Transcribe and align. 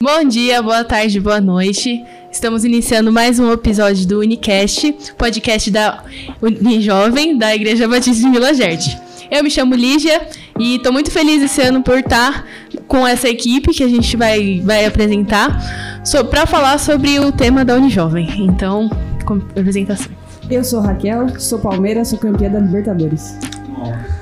Bom 0.00 0.24
dia, 0.24 0.62
boa 0.62 0.84
tarde, 0.84 1.20
boa 1.20 1.40
noite. 1.40 2.02
Estamos 2.32 2.64
iniciando 2.64 3.12
mais 3.12 3.38
um 3.38 3.52
episódio 3.52 4.06
do 4.06 4.20
Unicast, 4.20 4.94
podcast 5.18 5.70
da 5.70 6.02
Unijovem 6.40 7.36
da 7.36 7.54
Igreja 7.54 7.86
Batista 7.86 8.24
de 8.24 8.30
Vila 8.30 8.54
Gerde. 8.54 8.98
Eu 9.30 9.44
me 9.44 9.50
chamo 9.50 9.74
Lígia 9.74 10.26
e 10.58 10.76
estou 10.76 10.92
muito 10.92 11.10
feliz 11.10 11.42
esse 11.42 11.60
ano 11.60 11.82
por 11.82 11.98
estar 11.98 12.46
com 12.86 13.06
essa 13.06 13.28
equipe 13.28 13.74
que 13.74 13.84
a 13.84 13.88
gente 13.88 14.16
vai, 14.16 14.62
vai 14.64 14.86
apresentar 14.86 16.00
so, 16.04 16.24
para 16.24 16.46
falar 16.46 16.78
sobre 16.78 17.20
o 17.20 17.30
tema 17.30 17.64
da 17.64 17.74
Unijovem. 17.74 18.28
Então, 18.38 18.88
com 19.26 19.34
apresentação. 19.34 20.10
Eu 20.50 20.64
sou 20.64 20.80
Raquel, 20.80 21.38
sou 21.38 21.58
Palmeiras, 21.58 22.08
sou 22.08 22.18
campeã 22.18 22.50
da 22.50 22.58
Libertadores. 22.58 23.36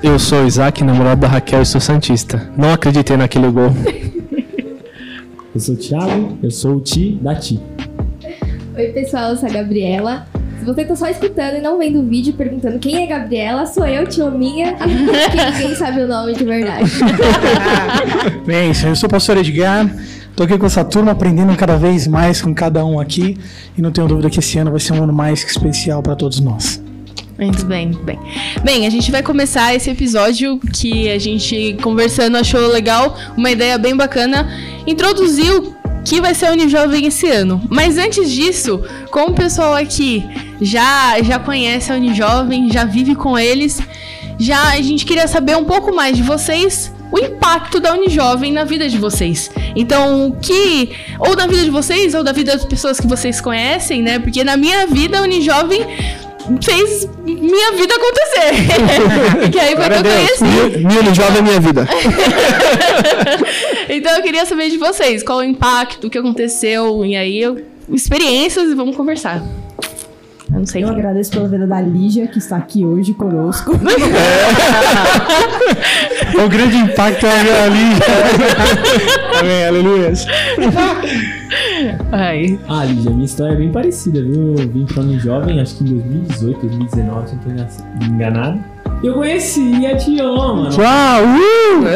Eu 0.01 0.19
sou 0.19 0.45
Isaac, 0.45 0.83
namorado 0.83 1.21
da 1.21 1.27
Raquel 1.27 1.61
e 1.61 1.65
sou 1.65 1.81
Santista. 1.81 2.49
Não 2.55 2.73
acreditei 2.73 3.17
naquele 3.17 3.49
gol. 3.49 3.71
Eu 5.53 5.61
sou 5.61 5.73
o 5.73 5.77
Thiago, 5.77 6.37
eu 6.43 6.51
sou 6.51 6.75
o 6.75 6.79
Ti 6.79 7.17
da 7.19 7.33
Ti. 7.33 7.59
Oi, 8.75 8.87
pessoal, 8.89 9.31
eu 9.31 9.37
sou 9.37 9.49
a 9.49 9.51
Gabriela. 9.51 10.27
Se 10.59 10.65
você 10.65 10.85
tá 10.85 10.95
só 10.95 11.07
escutando 11.07 11.55
e 11.55 11.61
não 11.61 11.79
vendo 11.79 11.99
o 11.99 12.07
vídeo 12.07 12.33
perguntando 12.33 12.77
quem 12.77 13.03
é 13.03 13.07
Gabriela, 13.07 13.65
sou 13.65 13.87
eu, 13.87 14.05
tio 14.05 14.29
minha, 14.29 14.75
que 14.77 14.85
ninguém 14.85 15.75
sabe 15.75 16.01
o 16.01 16.07
nome 16.07 16.35
de 16.35 16.43
verdade. 16.43 16.91
Bem, 18.45 18.67
eu 18.67 18.95
sou 18.95 19.07
o 19.07 19.09
pastor 19.09 19.37
Edgar, 19.37 19.89
tô 20.35 20.43
aqui 20.43 20.59
com 20.59 20.67
essa 20.67 20.85
turma 20.85 21.13
aprendendo 21.13 21.55
cada 21.55 21.75
vez 21.75 22.05
mais 22.05 22.39
com 22.39 22.53
cada 22.53 22.85
um 22.85 22.99
aqui 22.99 23.35
e 23.75 23.81
não 23.81 23.91
tenho 23.91 24.07
dúvida 24.07 24.29
que 24.29 24.37
esse 24.37 24.59
ano 24.59 24.69
vai 24.69 24.79
ser 24.79 24.93
um 24.93 25.03
ano 25.03 25.13
mais 25.13 25.43
que 25.43 25.49
especial 25.49 26.03
para 26.03 26.15
todos 26.15 26.39
nós. 26.39 26.79
Muito 27.37 27.65
bem, 27.65 27.87
muito 27.87 28.03
bem. 28.03 28.19
Bem, 28.63 28.87
a 28.87 28.89
gente 28.89 29.11
vai 29.11 29.21
começar 29.21 29.75
esse 29.75 29.89
episódio 29.89 30.59
que 30.73 31.09
a 31.09 31.19
gente 31.19 31.77
conversando 31.83 32.35
achou 32.35 32.67
legal, 32.67 33.15
uma 33.37 33.51
ideia 33.51 33.77
bem 33.77 33.95
bacana, 33.95 34.49
introduzir 34.87 35.53
o 35.53 35.75
que 36.03 36.19
vai 36.19 36.33
ser 36.33 36.47
a 36.47 36.51
Unijovem 36.51 37.05
esse 37.05 37.27
ano. 37.27 37.61
Mas 37.69 37.97
antes 37.97 38.31
disso, 38.31 38.81
como 39.11 39.29
o 39.29 39.35
pessoal 39.35 39.75
aqui 39.75 40.25
já 40.59 41.21
já 41.21 41.37
conhece 41.37 41.91
a 41.91 41.95
Unijovem, 41.95 42.71
já 42.71 42.85
vive 42.85 43.13
com 43.13 43.37
eles, 43.37 43.79
já 44.39 44.69
a 44.69 44.81
gente 44.81 45.05
queria 45.05 45.27
saber 45.27 45.55
um 45.55 45.65
pouco 45.65 45.93
mais 45.93 46.17
de 46.17 46.23
vocês, 46.23 46.91
o 47.11 47.19
impacto 47.19 47.79
da 47.79 47.93
Unijovem 47.93 48.51
na 48.51 48.63
vida 48.63 48.89
de 48.89 48.97
vocês. 48.97 49.51
Então, 49.75 50.27
o 50.27 50.35
que 50.37 50.89
ou 51.19 51.35
na 51.35 51.45
vida 51.45 51.63
de 51.63 51.69
vocês 51.69 52.15
ou 52.15 52.23
da 52.23 52.31
vida 52.31 52.53
das 52.53 52.65
pessoas 52.65 52.99
que 52.99 53.05
vocês 53.05 53.39
conhecem, 53.39 54.01
né? 54.01 54.17
Porque 54.17 54.43
na 54.43 54.57
minha 54.57 54.87
vida 54.87 55.19
a 55.19 55.21
Unijovem 55.21 55.85
fez 56.63 57.09
minha 57.25 57.73
vida 57.73 57.93
acontecer. 57.95 58.51
que 59.51 59.59
aí 59.59 59.75
foi 59.75 59.89
que 59.89 59.95
eu 59.95 60.03
conheci. 60.03 60.45
Minha 60.85 61.13
jovem 61.13 61.39
é 61.39 61.41
minha 61.41 61.59
vida. 61.59 61.85
então 63.89 64.15
eu 64.15 64.23
queria 64.23 64.45
saber 64.45 64.69
de 64.69 64.77
vocês, 64.77 65.23
qual 65.23 65.39
o 65.39 65.43
impacto, 65.43 66.07
o 66.07 66.09
que 66.09 66.17
aconteceu, 66.17 67.05
e 67.05 67.15
aí 67.15 67.41
eu, 67.41 67.61
experiências 67.89 68.69
e 68.69 68.75
vamos 68.75 68.95
conversar. 68.95 69.43
Eu 70.57 70.61
não 70.61 70.65
sei. 70.65 70.83
Eu 70.83 70.89
agradeço 70.89 71.29
pela 71.31 71.47
vida 71.47 71.67
da 71.67 71.79
Lígia, 71.79 72.27
que 72.27 72.39
está 72.39 72.57
aqui 72.57 72.83
hoje 72.83 73.13
conosco. 73.13 73.73
o 76.33 76.49
grande 76.49 76.77
impacto 76.77 77.27
é 77.27 77.63
ali. 77.63 77.93
Amém, 79.39 79.67
aleluia. 79.67 80.11
Ai. 82.11 82.59
Ah, 82.67 82.83
Lígia, 82.85 83.11
minha 83.11 83.25
história 83.25 83.53
é 83.53 83.57
bem 83.57 83.71
parecida, 83.71 84.19
viu? 84.23 84.55
Eu 84.57 84.67
vim 84.67 84.85
pra 84.85 85.03
um 85.03 85.19
jovem, 85.19 85.61
acho 85.61 85.75
que 85.75 85.83
em 85.83 85.99
2018, 85.99 86.59
2019, 86.59 87.29
se 87.29 87.35
não 87.35 87.43
tô 87.43 88.05
enganado. 88.05 88.59
Eu 89.03 89.13
conheci 89.13 89.85
a 89.85 89.95
Tioma, 89.95 90.55
mano. 90.55 90.69
Tchau! 90.69 91.23
Uh! 91.23 91.87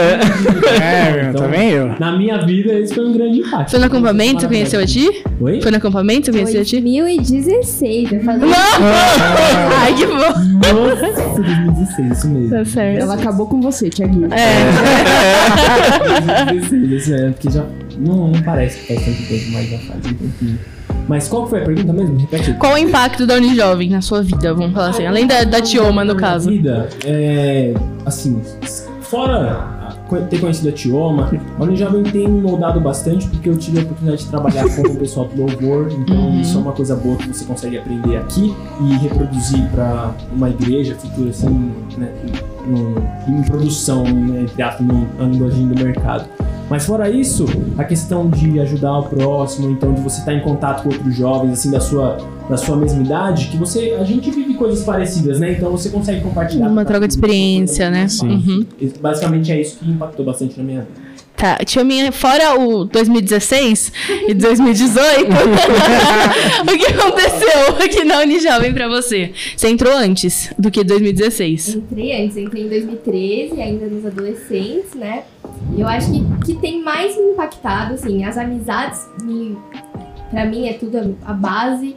É, 0.80 1.12
meu, 1.18 1.30
Então, 1.30 1.42
também 1.42 1.72
eu. 1.72 1.96
Na 2.00 2.16
minha 2.16 2.38
vida, 2.46 2.74
esse 2.74 2.94
foi 2.94 3.06
um 3.08 3.12
grande 3.12 3.40
impacto. 3.40 3.72
Foi 3.72 3.80
no 3.80 3.86
acampamento, 3.86 4.48
conheceu 4.48 4.80
a 4.80 4.86
ti? 4.86 5.24
Oi? 5.40 5.60
Foi 5.62 5.72
no 5.72 5.78
acampamento, 5.78 6.32
conheceu 6.32 6.62
a 6.62 6.66
ti? 6.66 6.80
2016, 6.80 8.12
eu 8.12 8.24
falei. 8.24 8.50
Ai, 9.82 9.96
que 9.96 10.06
bom. 10.06 10.14
Nossa, 10.16 11.42
2016, 11.42 12.18
isso 12.18 12.30
mesmo. 12.30 12.50
Tá 12.52 12.66
certo. 12.66 13.02
Ela 13.02 13.16
acabou 13.16 13.48
com 13.48 13.60
você, 13.60 13.90
Tiaguinho. 13.90 14.30
É. 14.32 14.70
2016, 16.54 16.92
isso 16.92 17.14
é, 17.16 17.32
porque 17.32 17.50
já 17.50 17.66
não, 17.98 18.28
não 18.28 18.42
parece 18.44 18.80
que 18.80 18.94
faz 18.94 19.04
tanto 19.06 19.28
tempo, 19.28 19.52
mas 19.54 19.70
já 19.70 19.78
faz 19.80 20.06
um 20.06 20.14
tempinho. 20.14 20.60
Mas 21.08 21.28
qual 21.28 21.48
foi 21.48 21.62
a 21.62 21.66
pergunta 21.66 21.92
mesmo? 21.94 22.18
Repete. 22.18 22.54
Qual 22.54 22.74
o 22.74 22.78
impacto 22.78 23.26
da 23.28 23.36
Unijovem 23.36 23.90
na 23.90 24.02
sua 24.02 24.22
vida, 24.22 24.54
vamos 24.54 24.74
falar 24.74 24.90
assim? 24.90 25.06
Além 25.06 25.28
da, 25.28 25.44
da 25.44 25.62
Tioma, 25.62 26.06
no 26.06 26.14
Na 26.14 26.20
caso. 26.20 26.50
Vida, 26.50 26.88
é, 27.06 27.74
assim, 28.06 28.42
fora 29.02 29.80
ter 30.30 30.40
conhecido 30.42 30.68
a 30.68 30.72
Tioma, 30.74 31.30
a 31.58 31.64
Unijovem 31.64 32.04
tem 32.04 32.28
me 32.28 32.42
moldado 32.42 32.82
bastante 32.82 33.28
porque 33.30 33.48
eu 33.48 33.56
tive 33.56 33.80
a 33.80 33.82
oportunidade 33.84 34.24
de 34.24 34.30
trabalhar 34.30 34.64
com 34.76 34.82
o 34.82 34.96
pessoal 34.98 35.26
do 35.28 35.40
louvor, 35.42 35.88
então 35.90 36.18
Uhum. 36.18 36.42
isso 36.42 36.58
é 36.58 36.62
uma 36.62 36.74
coisa 36.74 36.96
boa 36.98 37.16
que 37.16 37.28
você 37.30 37.46
consegue 37.46 37.78
aprender 37.78 38.18
aqui 38.18 38.54
e 38.82 38.94
reproduzir 38.98 39.66
para 39.70 40.12
uma 40.36 40.50
igreja 40.50 40.96
futura, 40.96 41.30
assim, 41.30 41.72
né, 41.98 42.10
num- 42.68 42.96
em 43.40 43.42
produção, 43.44 44.04
né, 44.04 44.46
aspas, 44.66 44.86
no 44.86 45.08
linguagem 45.32 45.68
do 45.70 45.82
mercado. 45.84 46.26
Mas 46.72 46.86
fora 46.86 47.10
isso, 47.10 47.46
a 47.78 47.84
questão 47.84 48.30
de 48.30 48.58
ajudar 48.62 49.00
o 49.00 49.04
próximo, 49.04 49.70
então 49.70 49.94
de 49.94 50.00
você 50.00 50.20
estar 50.20 50.34
em 50.34 50.40
contato 50.40 50.84
com 50.84 50.90
outros 50.90 51.14
jovens, 51.14 51.52
assim, 51.52 51.70
da 51.70 51.82
sua, 51.82 52.18
da 52.50 52.56
sua 52.56 52.78
mesma 52.78 53.04
idade, 53.04 53.48
que 53.48 53.58
você, 53.58 53.98
a 54.00 54.06
gente 54.06 54.32
vive 54.32 54.54
coisas 54.54 54.82
parecidas, 54.82 55.38
né? 55.38 55.52
Então 55.52 55.70
você 55.70 55.90
consegue 55.90 56.22
compartilhar. 56.22 56.70
Uma 56.70 56.86
troca 56.86 57.10
de 57.10 57.14
experiência, 57.14 57.92
né? 57.92 58.08
Sim. 58.08 58.30
Uhum. 58.30 58.66
Basicamente 59.02 59.52
é 59.52 59.60
isso 59.60 59.80
que 59.80 59.90
impactou 59.92 60.26
bastante 60.26 60.58
na 60.58 60.64
minha 60.64 60.80
vida. 60.80 61.12
Tá, 61.36 61.58
tia 61.66 61.84
minha, 61.84 62.10
fora 62.12 62.58
o 62.58 62.86
2016 62.86 63.92
e 64.30 64.34
2018, 64.34 65.28
o 66.64 66.78
que 66.78 66.86
aconteceu 66.86 67.84
aqui 67.84 68.06
na 68.06 68.22
Unijovem 68.22 68.72
pra 68.74 68.88
você? 68.88 69.32
Você 69.58 69.68
entrou 69.68 69.92
antes 69.92 70.54
do 70.58 70.72
que 70.72 70.86
2016. 70.86 71.76
Entrei 71.76 72.24
antes, 72.24 72.38
entrei 72.38 72.64
em 72.64 72.70
2013, 72.70 73.60
ainda 73.60 73.88
nos 73.88 74.06
adolescentes, 74.06 74.94
né? 74.96 75.24
Eu 75.78 75.88
acho 75.88 76.12
que, 76.12 76.24
que 76.46 76.56
tem 76.56 76.84
mais 76.84 77.16
me 77.16 77.32
impactado, 77.32 77.94
assim, 77.94 78.24
as 78.26 78.38
amizades, 78.38 79.08
me, 79.24 79.58
pra 80.30 80.46
mim 80.46 80.68
é 80.68 80.74
tudo 80.74 80.98
a, 80.98 81.32
a 81.32 81.34
base. 81.34 81.96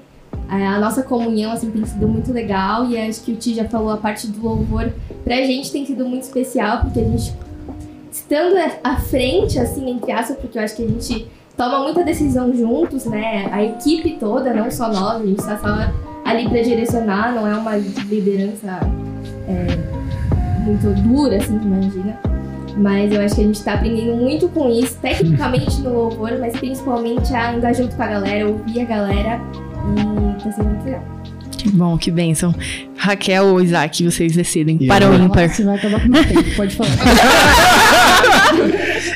É, 0.51 0.67
A 0.67 0.79
nossa 0.79 1.03
comunhão, 1.03 1.53
assim, 1.53 1.71
tem 1.71 1.85
sido 1.85 2.07
muito 2.07 2.33
legal 2.33 2.85
e 2.89 2.99
acho 2.99 3.23
que 3.23 3.33
o 3.33 3.37
Ti 3.37 3.55
já 3.55 3.65
falou, 3.65 3.91
a 3.91 3.97
parte 3.97 4.27
do 4.27 4.43
louvor 4.43 4.93
pra 5.25 5.37
gente 5.37 5.73
tem 5.73 5.87
sido 5.87 6.07
muito 6.07 6.23
especial, 6.23 6.83
porque 6.83 7.01
a 7.01 7.05
gente, 7.05 7.35
estando 8.13 8.55
à 8.83 8.97
frente, 8.97 9.59
assim, 9.59 9.91
entre 9.91 10.13
aspas, 10.13 10.37
porque 10.37 10.59
eu 10.59 10.63
acho 10.63 10.77
que 10.77 10.85
a 10.85 10.89
gente 10.89 11.27
toma 11.57 11.81
muita 11.83 12.05
decisão 12.05 12.55
juntos, 12.55 13.07
né? 13.07 13.49
A 13.51 13.65
equipe 13.65 14.19
toda, 14.21 14.53
não 14.53 14.71
só 14.71 14.93
nós, 14.93 15.23
a 15.23 15.27
gente 15.27 15.43
tá 15.43 15.57
só 15.59 15.93
ali 16.25 16.49
pra 16.49 16.63
direcionar, 16.63 17.35
não 17.35 17.47
é 17.47 17.55
uma 17.55 17.77
liderança 17.77 18.81
é, 19.49 19.67
muito 20.63 21.03
dura, 21.03 21.39
assim, 21.39 21.57
imagina. 21.57 22.19
Mas 22.77 23.13
eu 23.13 23.21
acho 23.21 23.37
que 23.37 23.41
a 23.41 23.45
gente 23.45 23.63
tá 23.63 23.75
aprendendo 23.75 24.17
muito 24.17 24.49
com 24.49 24.69
isso, 24.69 24.99
tecnicamente 25.01 25.81
no 25.81 25.93
louvor, 25.95 26.39
mas 26.41 26.57
principalmente 26.57 27.33
a 27.33 27.53
andar 27.53 27.73
junto 27.73 27.95
com 27.95 28.03
a 28.03 28.07
galera, 28.07 28.49
ouvir 28.49 28.81
a 28.81 28.85
galera 28.85 29.41
e 29.93 30.43
tá 30.43 30.53
sendo 30.53 30.69
muito 30.71 30.85
legal. 30.85 31.05
Que 31.57 31.71
bom, 31.71 31.97
que 31.97 32.11
bênção. 32.11 32.55
Raquel 32.97 33.47
ou 33.47 33.61
Isaac, 33.61 34.05
vocês 34.05 34.35
decidem. 34.35 34.77
E 34.81 34.87
para 34.87 35.09
o 35.09 35.15
ímpar. 35.15 35.49
Você 35.49 35.65
vai 35.65 35.77
acabar 35.77 36.01
com 36.01 36.09
o 36.09 36.11
meu 36.11 36.25
tempo, 36.27 36.57
pode 36.57 36.75
falar. 36.75 36.91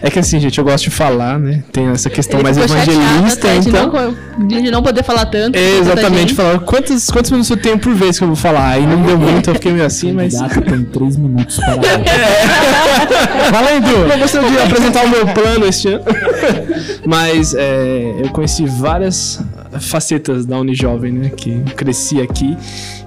É 0.03 0.11
que 0.11 0.19
assim, 0.19 0.39
gente, 0.39 0.59
eu 0.59 0.65
gosto 0.65 0.85
de 0.85 0.91
falar, 0.91 1.39
né? 1.39 1.63
Tem 1.73 1.87
essa 1.89 2.09
questão 2.09 2.39
Ele 2.39 2.45
mais 2.45 2.57
chateado 2.57 2.91
evangelista, 2.93 3.49
de 3.61 3.69
então. 3.69 4.15
não, 4.39 4.47
de 4.47 4.71
não 4.71 4.83
poder 4.83 5.03
falar 5.03 5.27
tanto. 5.27 5.57
É, 5.57 5.79
exatamente, 5.79 6.35
falar 6.35 6.61
quantos, 6.61 7.11
quantos 7.11 7.31
minutos 7.31 7.51
eu 7.51 7.57
tenho 7.57 7.79
por 7.79 7.95
vez 7.95 8.19
que 8.19 8.25
eu 8.25 8.29
vou 8.29 8.37
falar. 8.37 8.69
Aí 8.69 8.87
não 8.87 9.03
deu 9.03 9.19
muito, 9.19 9.51
eu 9.51 9.55
fiquei 9.55 9.73
meio 9.73 9.85
assim, 9.85 10.13
mas. 10.13 10.35
Candidato 10.35 10.63
tem 10.63 10.85
três 10.85 11.17
minutos 11.17 11.57
para. 11.57 11.77
Valendo! 13.51 14.12
Eu 14.12 14.19
gostaria 14.19 14.50
de 14.50 14.59
apresentar 14.59 15.05
o 15.05 15.09
meu 15.09 15.27
plano 15.27 15.67
este 15.67 15.89
ano. 15.89 16.05
Mas 17.05 17.55
é, 17.55 18.21
eu 18.23 18.29
conheci 18.31 18.67
várias 18.67 19.41
facetas 19.81 20.44
da 20.44 20.59
Unijovem, 20.59 21.12
né? 21.12 21.31
Que 21.31 21.51
eu 21.51 21.75
cresci 21.75 22.21
aqui. 22.21 22.56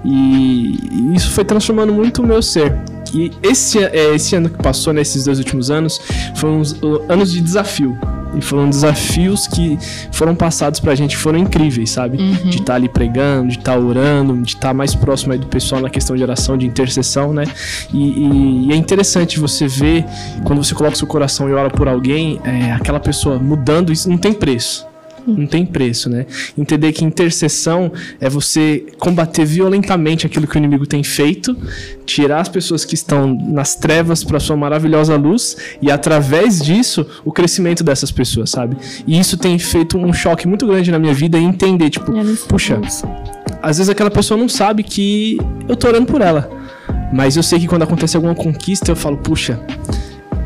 E 0.04 1.14
isso 1.14 1.30
foi 1.30 1.44
transformando 1.44 1.92
muito 1.92 2.22
o 2.22 2.26
meu 2.26 2.42
ser. 2.42 2.72
E 3.14 3.30
esse, 3.42 3.78
é, 3.78 4.14
esse 4.14 4.34
ano 4.36 4.48
que 4.48 4.62
passou, 4.62 4.92
nesses 4.92 5.24
dois 5.24 5.38
últimos 5.38 5.70
anos, 5.70 6.00
foram 6.36 6.60
uns, 6.60 6.72
uh, 6.72 7.02
anos 7.08 7.30
de 7.32 7.40
desafio. 7.40 7.98
E 8.34 8.40
foram 8.40 8.70
desafios 8.70 9.46
que 9.46 9.78
foram 10.10 10.34
passados 10.34 10.80
pra 10.80 10.94
gente, 10.94 11.14
foram 11.18 11.38
incríveis, 11.38 11.90
sabe? 11.90 12.16
De 12.16 12.56
estar 12.60 12.76
ali 12.76 12.88
pregando, 12.88 13.48
de 13.48 13.58
estar 13.58 13.78
orando, 13.78 14.40
de 14.40 14.54
estar 14.54 14.72
mais 14.72 14.94
próximo 14.94 15.34
aí 15.34 15.38
do 15.38 15.46
pessoal 15.46 15.82
na 15.82 15.90
questão 15.90 16.16
de 16.16 16.22
oração, 16.22 16.56
de 16.56 16.64
intercessão, 16.64 17.34
né? 17.34 17.44
E, 17.92 17.98
e- 17.98 18.66
e 18.68 18.72
é 18.72 18.76
interessante 18.76 19.38
você 19.38 19.68
ver, 19.68 20.06
quando 20.44 20.64
você 20.64 20.74
coloca 20.74 20.96
seu 20.96 21.06
coração 21.06 21.46
e 21.46 21.52
ora 21.52 21.68
por 21.68 21.86
alguém, 21.88 22.40
é, 22.42 22.72
aquela 22.72 22.98
pessoa 22.98 23.38
mudando, 23.38 23.92
isso 23.92 24.08
não 24.08 24.16
tem 24.16 24.32
preço. 24.32 24.86
Não 25.26 25.46
tem 25.46 25.64
preço, 25.64 26.08
né? 26.08 26.26
Entender 26.56 26.92
que 26.92 27.04
intercessão 27.04 27.92
é 28.20 28.28
você 28.28 28.84
combater 28.98 29.44
violentamente 29.44 30.26
aquilo 30.26 30.46
que 30.46 30.56
o 30.56 30.58
inimigo 30.58 30.86
tem 30.86 31.02
feito, 31.02 31.56
tirar 32.04 32.40
as 32.40 32.48
pessoas 32.48 32.84
que 32.84 32.94
estão 32.94 33.34
nas 33.34 33.74
trevas 33.74 34.24
para 34.24 34.40
sua 34.40 34.56
maravilhosa 34.56 35.16
luz 35.16 35.56
e 35.80 35.90
através 35.90 36.60
disso 36.60 37.06
o 37.24 37.32
crescimento 37.32 37.84
dessas 37.84 38.10
pessoas, 38.10 38.50
sabe? 38.50 38.76
E 39.06 39.18
isso 39.18 39.36
tem 39.36 39.58
feito 39.58 39.96
um 39.96 40.12
choque 40.12 40.46
muito 40.46 40.66
grande 40.66 40.90
na 40.90 40.98
minha 40.98 41.14
vida 41.14 41.38
e 41.38 41.42
entender, 41.42 41.90
tipo, 41.90 42.12
puxa, 42.48 42.80
às 43.62 43.78
vezes 43.78 43.88
aquela 43.88 44.10
pessoa 44.10 44.38
não 44.38 44.48
sabe 44.48 44.82
que 44.82 45.38
eu 45.68 45.76
tô 45.76 45.88
orando 45.88 46.06
por 46.06 46.20
ela. 46.20 46.50
Mas 47.12 47.36
eu 47.36 47.42
sei 47.42 47.60
que 47.60 47.66
quando 47.66 47.82
acontece 47.82 48.16
alguma 48.16 48.34
conquista, 48.34 48.90
eu 48.90 48.96
falo, 48.96 49.18
puxa, 49.18 49.60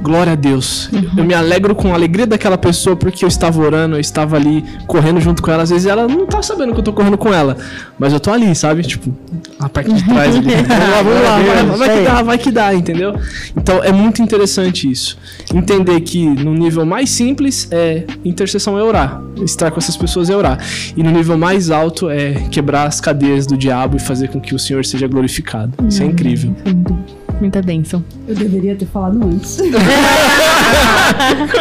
glória 0.02 0.32
a 0.32 0.37
Deus. 0.37 0.88
Uhum. 0.93 1.10
Eu 1.19 1.25
me 1.25 1.34
alegro 1.34 1.75
com 1.75 1.90
a 1.90 1.94
alegria 1.94 2.26
daquela 2.26 2.58
pessoa 2.58 2.96
porque 2.96 3.25
eu 3.25 3.28
estava 3.28 3.60
orando, 3.60 3.96
eu 3.96 4.00
estava 4.00 4.37
ali 4.37 4.64
correndo 4.87 5.20
junto 5.20 5.43
com 5.43 5.50
ela. 5.50 5.62
Às 5.62 5.70
vezes 5.70 5.87
ela 5.87 6.06
não 6.06 6.26
tá 6.26 6.43
sabendo 6.43 6.72
que 6.72 6.81
eu 6.81 6.84
tô 6.84 6.93
correndo 6.93 7.19
com 7.19 7.32
ela, 7.32 7.56
mas 7.98 8.12
eu 8.12 8.20
tô 8.20 8.31
ali, 8.31 8.54
sabe? 8.54 8.82
Tipo, 8.82 9.12
a 9.58 9.69
parte 9.69 9.93
de 9.93 10.04
trás 10.04 10.37
ali. 10.37 10.46
vamos 10.54 11.22
lá, 11.22 11.38
vamos 11.38 11.81
lá, 11.81 11.87
vai, 11.87 11.88
vai 11.88 11.98
que 11.98 12.04
dá, 12.04 12.22
vai 12.22 12.38
que 12.38 12.50
dá, 12.50 12.75
entendeu? 12.75 13.14
Então 13.56 13.82
é 13.82 13.93
muito 13.93 14.22
interessante 14.22 14.90
isso. 14.90 15.19
Entender 15.54 16.00
que 16.00 16.25
no 16.26 16.54
nível 16.54 16.84
mais 16.84 17.10
simples 17.10 17.69
é 17.70 18.04
intercessão 18.25 18.78
é 18.78 18.82
orar. 18.82 19.20
Estar 19.42 19.70
com 19.70 19.78
essas 19.78 19.96
pessoas 19.96 20.31
é 20.31 20.37
orar. 20.37 20.58
E 20.96 21.02
no 21.02 21.10
nível 21.10 21.37
mais 21.37 21.70
alto 21.70 22.08
é 22.08 22.34
quebrar 22.50 22.87
as 22.87 23.00
cadeias 23.00 23.46
do 23.46 23.56
diabo 23.56 23.96
e 23.96 24.00
fazer 24.00 24.28
com 24.28 24.40
que 24.40 24.54
o 24.54 24.58
Senhor 24.58 24.84
seja 24.84 25.06
glorificado. 25.06 25.72
Isso 25.88 26.02
é 26.02 26.06
incrível. 26.06 26.54
Muita 27.40 27.60
bênção. 27.60 28.02
Eu 28.26 28.34
deveria 28.34 28.74
ter 28.76 28.86
falado 28.86 29.22
antes. 29.22 29.58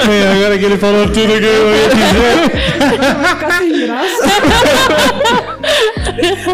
É, 0.10 0.34
agora 0.34 0.58
que 0.58 0.66
ele 0.66 0.78
falou 0.78 1.06
tudo 1.06 1.14
que 1.14 1.46
eu 1.46 1.76
ia 1.76 1.90
dizer. 1.90 3.16
Vai 3.22 3.36
ficar 3.36 3.60
sem 3.60 3.86
graça. 3.86 4.24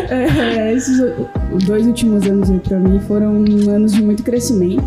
É, 0.09 0.73
esses 0.73 1.01
dois 1.65 1.85
últimos 1.87 2.25
anos 2.25 2.49
aí 2.49 2.59
pra 2.59 2.77
mim 2.79 2.99
foram 3.07 3.45
anos 3.69 3.93
de 3.93 4.03
muito 4.03 4.23
crescimento. 4.23 4.83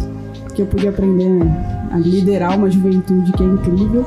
Que 0.55 0.63
eu 0.63 0.67
pude 0.67 0.87
aprender 0.87 1.43
a 1.91 1.99
liderar 1.99 2.57
uma 2.57 2.71
juventude 2.71 3.33
que 3.33 3.43
é 3.43 3.47
incrível. 3.47 4.05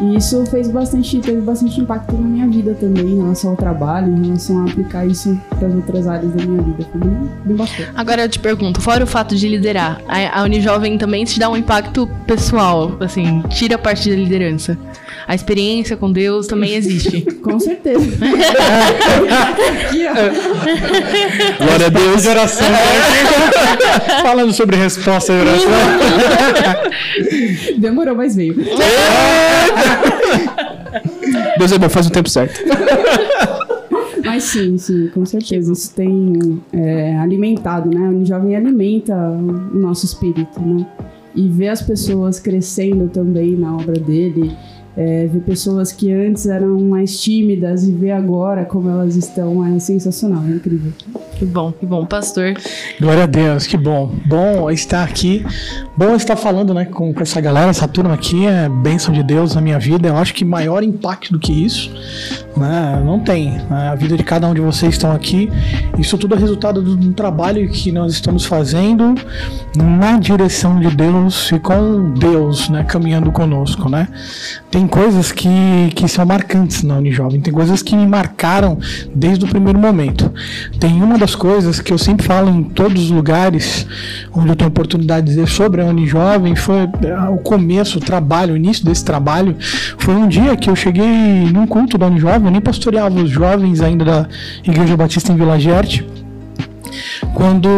E 0.00 0.16
isso 0.16 0.44
fez 0.46 0.68
bastante, 0.68 1.18
teve 1.20 1.40
bastante 1.40 1.80
impacto 1.80 2.14
na 2.14 2.26
minha 2.26 2.46
vida 2.48 2.74
também, 2.74 3.06
em 3.06 3.16
relação 3.16 3.50
ao 3.50 3.56
trabalho, 3.56 4.12
em 4.12 4.26
relação 4.26 4.60
a 4.60 4.70
aplicar 4.70 5.06
isso 5.06 5.40
para 5.48 5.68
as 5.68 5.74
outras 5.74 6.06
áreas 6.06 6.32
da 6.32 6.44
minha 6.44 6.62
vida. 6.62 6.86
Foi 6.90 7.00
bem, 7.00 7.30
bem 7.44 7.56
bacana. 7.56 7.88
Agora 7.94 8.22
eu 8.22 8.28
te 8.28 8.38
pergunto, 8.38 8.80
fora 8.80 9.04
o 9.04 9.06
fato 9.06 9.34
de 9.34 9.48
liderar, 9.48 10.00
a, 10.06 10.40
a 10.40 10.42
Unijovem 10.44 10.98
também 10.98 11.24
te 11.24 11.38
dá 11.38 11.48
um 11.48 11.56
impacto 11.56 12.08
pessoal, 12.26 12.96
assim, 13.00 13.42
tira 13.48 13.76
a 13.76 13.78
parte 13.78 14.10
da 14.10 14.16
liderança. 14.16 14.76
A 15.26 15.34
experiência 15.34 15.96
com 15.96 16.12
Deus 16.12 16.46
também 16.46 16.74
existe. 16.74 17.22
Com 17.42 17.58
certeza. 17.58 18.06
Aqui, 19.86 20.06
ó. 20.06 21.64
Glória 21.64 21.86
a 21.86 21.88
Deus. 21.88 22.22
De 22.22 22.28
oração. 22.28 22.66
Falando 24.22 24.52
sobre 24.52 24.76
resposta 24.76 25.32
de 25.32 25.40
oração. 25.40 25.70
Demorou, 27.76 28.14
mas 28.14 28.36
veio. 28.36 28.54
Deus 31.58 31.72
é 31.72 31.78
bom, 31.78 31.88
faz 31.88 32.06
o 32.06 32.10
tempo 32.10 32.28
certo. 32.28 32.60
Mas 34.24 34.44
sim, 34.44 34.76
sim, 34.76 35.08
com 35.14 35.24
certeza. 35.24 35.72
Isso 35.72 35.94
tem 35.94 36.60
é, 36.72 37.16
alimentado, 37.18 37.88
né? 37.88 38.10
O 38.10 38.24
jovem 38.24 38.56
alimenta 38.56 39.14
o 39.14 39.76
nosso 39.76 40.04
espírito, 40.04 40.60
né? 40.60 40.86
E 41.34 41.48
ver 41.48 41.68
as 41.68 41.80
pessoas 41.80 42.40
crescendo 42.40 43.08
também 43.08 43.56
na 43.56 43.74
obra 43.74 43.98
dele, 43.98 44.56
é, 44.96 45.26
ver 45.26 45.40
pessoas 45.40 45.92
que 45.92 46.10
antes 46.10 46.46
eram 46.46 46.80
mais 46.80 47.20
tímidas 47.20 47.86
e 47.86 47.92
ver 47.92 48.12
agora 48.12 48.64
como 48.64 48.88
elas 48.88 49.16
estão 49.16 49.64
é 49.66 49.78
sensacional, 49.78 50.42
é 50.44 50.50
incrível. 50.50 50.92
Que 51.38 51.44
bom, 51.44 51.70
que 51.70 51.84
bom. 51.84 52.06
Pastor, 52.06 52.54
Glória 52.98 53.24
a 53.24 53.26
Deus, 53.26 53.66
que 53.66 53.76
bom. 53.76 54.10
Bom 54.24 54.70
estar 54.70 55.04
aqui. 55.04 55.44
Bom 55.94 56.14
estar 56.14 56.34
falando 56.34 56.72
né, 56.72 56.86
com, 56.86 57.12
com 57.12 57.22
essa 57.22 57.38
galera, 57.42 57.68
essa 57.68 57.86
turma 57.86 58.14
aqui. 58.14 58.46
É 58.46 58.70
bênção 58.70 59.12
de 59.12 59.22
Deus 59.22 59.54
na 59.54 59.60
minha 59.60 59.78
vida. 59.78 60.08
Eu 60.08 60.16
acho 60.16 60.32
que 60.32 60.46
maior 60.46 60.82
impacto 60.82 61.32
do 61.32 61.38
que 61.38 61.52
isso 61.52 61.90
né, 62.56 63.02
não 63.04 63.20
tem. 63.20 63.50
né? 63.50 63.90
A 63.90 63.94
vida 63.94 64.16
de 64.16 64.24
cada 64.24 64.48
um 64.48 64.54
de 64.54 64.62
vocês 64.62 64.94
estão 64.94 65.12
aqui. 65.12 65.50
Isso 65.98 66.16
tudo 66.16 66.34
é 66.34 66.38
resultado 66.38 66.80
do, 66.80 66.96
do 66.96 67.12
trabalho 67.12 67.68
que 67.68 67.92
nós 67.92 68.12
estamos 68.12 68.46
fazendo 68.46 69.14
na 69.76 70.18
direção 70.18 70.80
de 70.80 70.88
Deus 70.96 71.52
e 71.52 71.58
com 71.58 72.14
Deus 72.14 72.70
né, 72.70 72.82
caminhando 72.82 73.30
conosco. 73.30 73.90
Né? 73.90 74.08
Tem 74.70 74.85
coisas 74.86 75.32
que, 75.32 75.48
que 75.94 76.08
são 76.08 76.24
marcantes 76.24 76.82
na 76.82 76.96
Unijovem. 76.96 77.40
Tem 77.40 77.52
coisas 77.52 77.82
que 77.82 77.96
me 77.96 78.06
marcaram 78.06 78.78
desde 79.14 79.44
o 79.44 79.48
primeiro 79.48 79.78
momento. 79.78 80.32
Tem 80.78 81.02
uma 81.02 81.18
das 81.18 81.34
coisas 81.34 81.80
que 81.80 81.92
eu 81.92 81.98
sempre 81.98 82.26
falo 82.26 82.50
em 82.50 82.62
todos 82.62 83.04
os 83.04 83.10
lugares 83.10 83.86
onde 84.32 84.48
eu 84.50 84.56
tenho 84.56 84.68
oportunidade 84.68 85.26
de 85.26 85.34
dizer 85.34 85.48
sobre 85.48 85.80
a 85.80 85.84
Unijovem 85.84 86.54
foi 86.54 86.88
eh, 87.02 87.28
o 87.30 87.38
começo, 87.38 87.98
o 87.98 88.00
trabalho, 88.00 88.54
o 88.54 88.56
início 88.56 88.84
desse 88.84 89.04
trabalho. 89.04 89.56
Foi 89.98 90.14
um 90.14 90.28
dia 90.28 90.56
que 90.56 90.68
eu 90.68 90.76
cheguei 90.76 91.50
num 91.52 91.66
culto 91.66 91.96
da 91.96 92.06
Unijovem, 92.06 92.46
eu 92.46 92.50
nem 92.50 92.60
pastoreava 92.60 93.20
os 93.20 93.30
jovens 93.30 93.80
ainda 93.80 94.04
da 94.04 94.28
Igreja 94.64 94.96
Batista 94.96 95.32
em 95.32 95.36
Vila 95.36 95.58
Gerte, 95.58 96.06
quando 97.34 97.68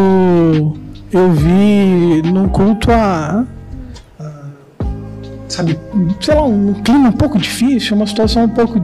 eu 1.13 1.33
vi 1.33 2.23
num 2.23 2.49
culto 2.49 2.91
a 2.91 3.45
sabe, 5.49 5.79
sei 6.21 6.35
lá, 6.35 6.45
um 6.45 6.75
clima 6.75 7.09
um 7.09 7.13
pouco 7.13 7.39
difícil, 7.39 7.97
uma 7.97 8.07
situação 8.07 8.45
um 8.45 8.49
pouco, 8.49 8.81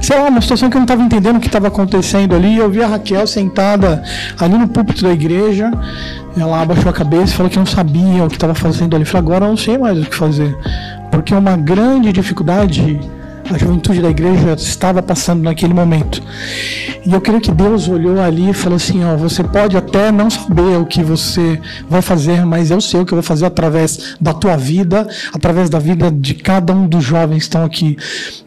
sei 0.00 0.18
lá, 0.18 0.28
uma 0.28 0.40
situação 0.40 0.68
que 0.68 0.76
eu 0.76 0.80
não 0.80 0.84
estava 0.84 1.02
entendendo 1.02 1.36
o 1.36 1.40
que 1.40 1.46
estava 1.46 1.68
acontecendo 1.68 2.34
ali. 2.34 2.56
Eu 2.56 2.70
vi 2.70 2.82
a 2.82 2.86
Raquel 2.86 3.26
sentada 3.26 4.02
ali 4.38 4.56
no 4.56 4.68
púlpito 4.68 5.02
da 5.02 5.12
igreja, 5.12 5.70
ela 6.36 6.62
abaixou 6.62 6.90
a 6.90 6.92
cabeça 6.92 7.32
e 7.32 7.36
falou 7.36 7.50
que 7.50 7.58
não 7.58 7.66
sabia 7.66 8.24
o 8.24 8.28
que 8.28 8.36
estava 8.36 8.54
fazendo 8.54 8.94
ali. 8.94 9.04
Eu 9.04 9.08
falei, 9.08 9.26
agora 9.26 9.44
eu 9.46 9.50
não 9.50 9.56
sei 9.56 9.78
mais 9.78 9.98
o 9.98 10.04
que 10.04 10.14
fazer, 10.14 10.56
porque 11.10 11.34
uma 11.34 11.56
grande 11.56 12.12
dificuldade 12.12 13.00
a 13.54 13.58
juventude 13.58 14.00
da 14.00 14.10
igreja 14.10 14.54
estava 14.54 15.02
passando 15.02 15.42
naquele 15.42 15.74
momento. 15.74 16.22
E 17.04 17.12
eu 17.12 17.20
creio 17.20 17.40
que 17.40 17.50
Deus 17.50 17.88
olhou 17.88 18.20
ali 18.20 18.50
e 18.50 18.54
falou 18.54 18.76
assim: 18.76 19.04
ó, 19.04 19.16
você 19.16 19.42
pode 19.42 19.76
até 19.76 20.12
não 20.12 20.30
saber 20.30 20.78
o 20.78 20.86
que 20.86 21.02
você 21.02 21.60
vai 21.88 22.00
fazer, 22.00 22.46
mas 22.46 22.70
eu 22.70 22.80
sei 22.80 23.00
o 23.00 23.06
que 23.06 23.12
eu 23.12 23.16
vou 23.16 23.22
fazer 23.22 23.46
através 23.46 24.14
da 24.20 24.32
tua 24.32 24.56
vida, 24.56 25.08
através 25.32 25.68
da 25.68 25.78
vida 25.78 26.10
de 26.10 26.34
cada 26.34 26.72
um 26.72 26.86
dos 26.86 27.04
jovens 27.04 27.38
que 27.38 27.44
estão 27.44 27.64
aqui. 27.64 27.96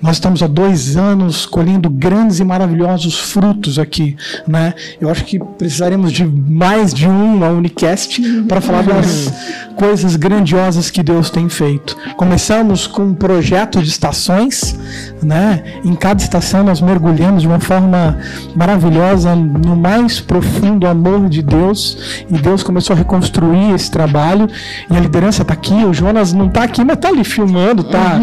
Nós 0.01 0.15
estamos 0.15 0.41
há 0.41 0.47
dois 0.47 0.95
anos 0.95 1.45
colhendo 1.45 1.89
grandes 1.89 2.39
e 2.39 2.43
maravilhosos 2.43 3.19
frutos 3.19 3.77
aqui, 3.77 4.15
né? 4.47 4.73
Eu 5.01 5.09
acho 5.09 5.25
que 5.25 5.37
precisaremos 5.37 6.11
de 6.11 6.25
mais 6.25 6.93
de 6.93 7.07
uma 7.07 7.49
Unicast 7.49 8.21
para 8.47 8.61
falar 8.61 8.83
das 8.83 9.31
coisas 9.75 10.15
grandiosas 10.15 10.89
que 10.89 11.03
Deus 11.03 11.29
tem 11.29 11.49
feito. 11.49 11.97
Começamos 12.15 12.87
com 12.87 13.03
um 13.03 13.13
projeto 13.13 13.81
de 13.81 13.89
estações, 13.89 14.77
né? 15.21 15.63
Em 15.83 15.95
cada 15.95 16.21
estação 16.21 16.63
nós 16.63 16.81
mergulhamos 16.81 17.41
de 17.41 17.47
uma 17.47 17.59
forma 17.59 18.17
maravilhosa 18.55 19.35
no 19.35 19.75
mais 19.75 20.19
profundo 20.19 20.87
amor 20.87 21.27
de 21.29 21.41
Deus 21.41 22.25
e 22.29 22.37
Deus 22.37 22.63
começou 22.63 22.93
a 22.95 22.97
reconstruir 22.97 23.73
esse 23.73 23.89
trabalho 23.89 24.47
e 24.89 24.95
a 24.95 24.99
liderança 24.99 25.41
está 25.41 25.53
aqui. 25.53 25.85
O 25.85 25.93
Jonas 25.93 26.33
não 26.33 26.47
está 26.47 26.63
aqui, 26.63 26.83
mas 26.83 26.95
está 26.97 27.09
ali 27.09 27.23
filmando, 27.23 27.83
tá? 27.83 28.19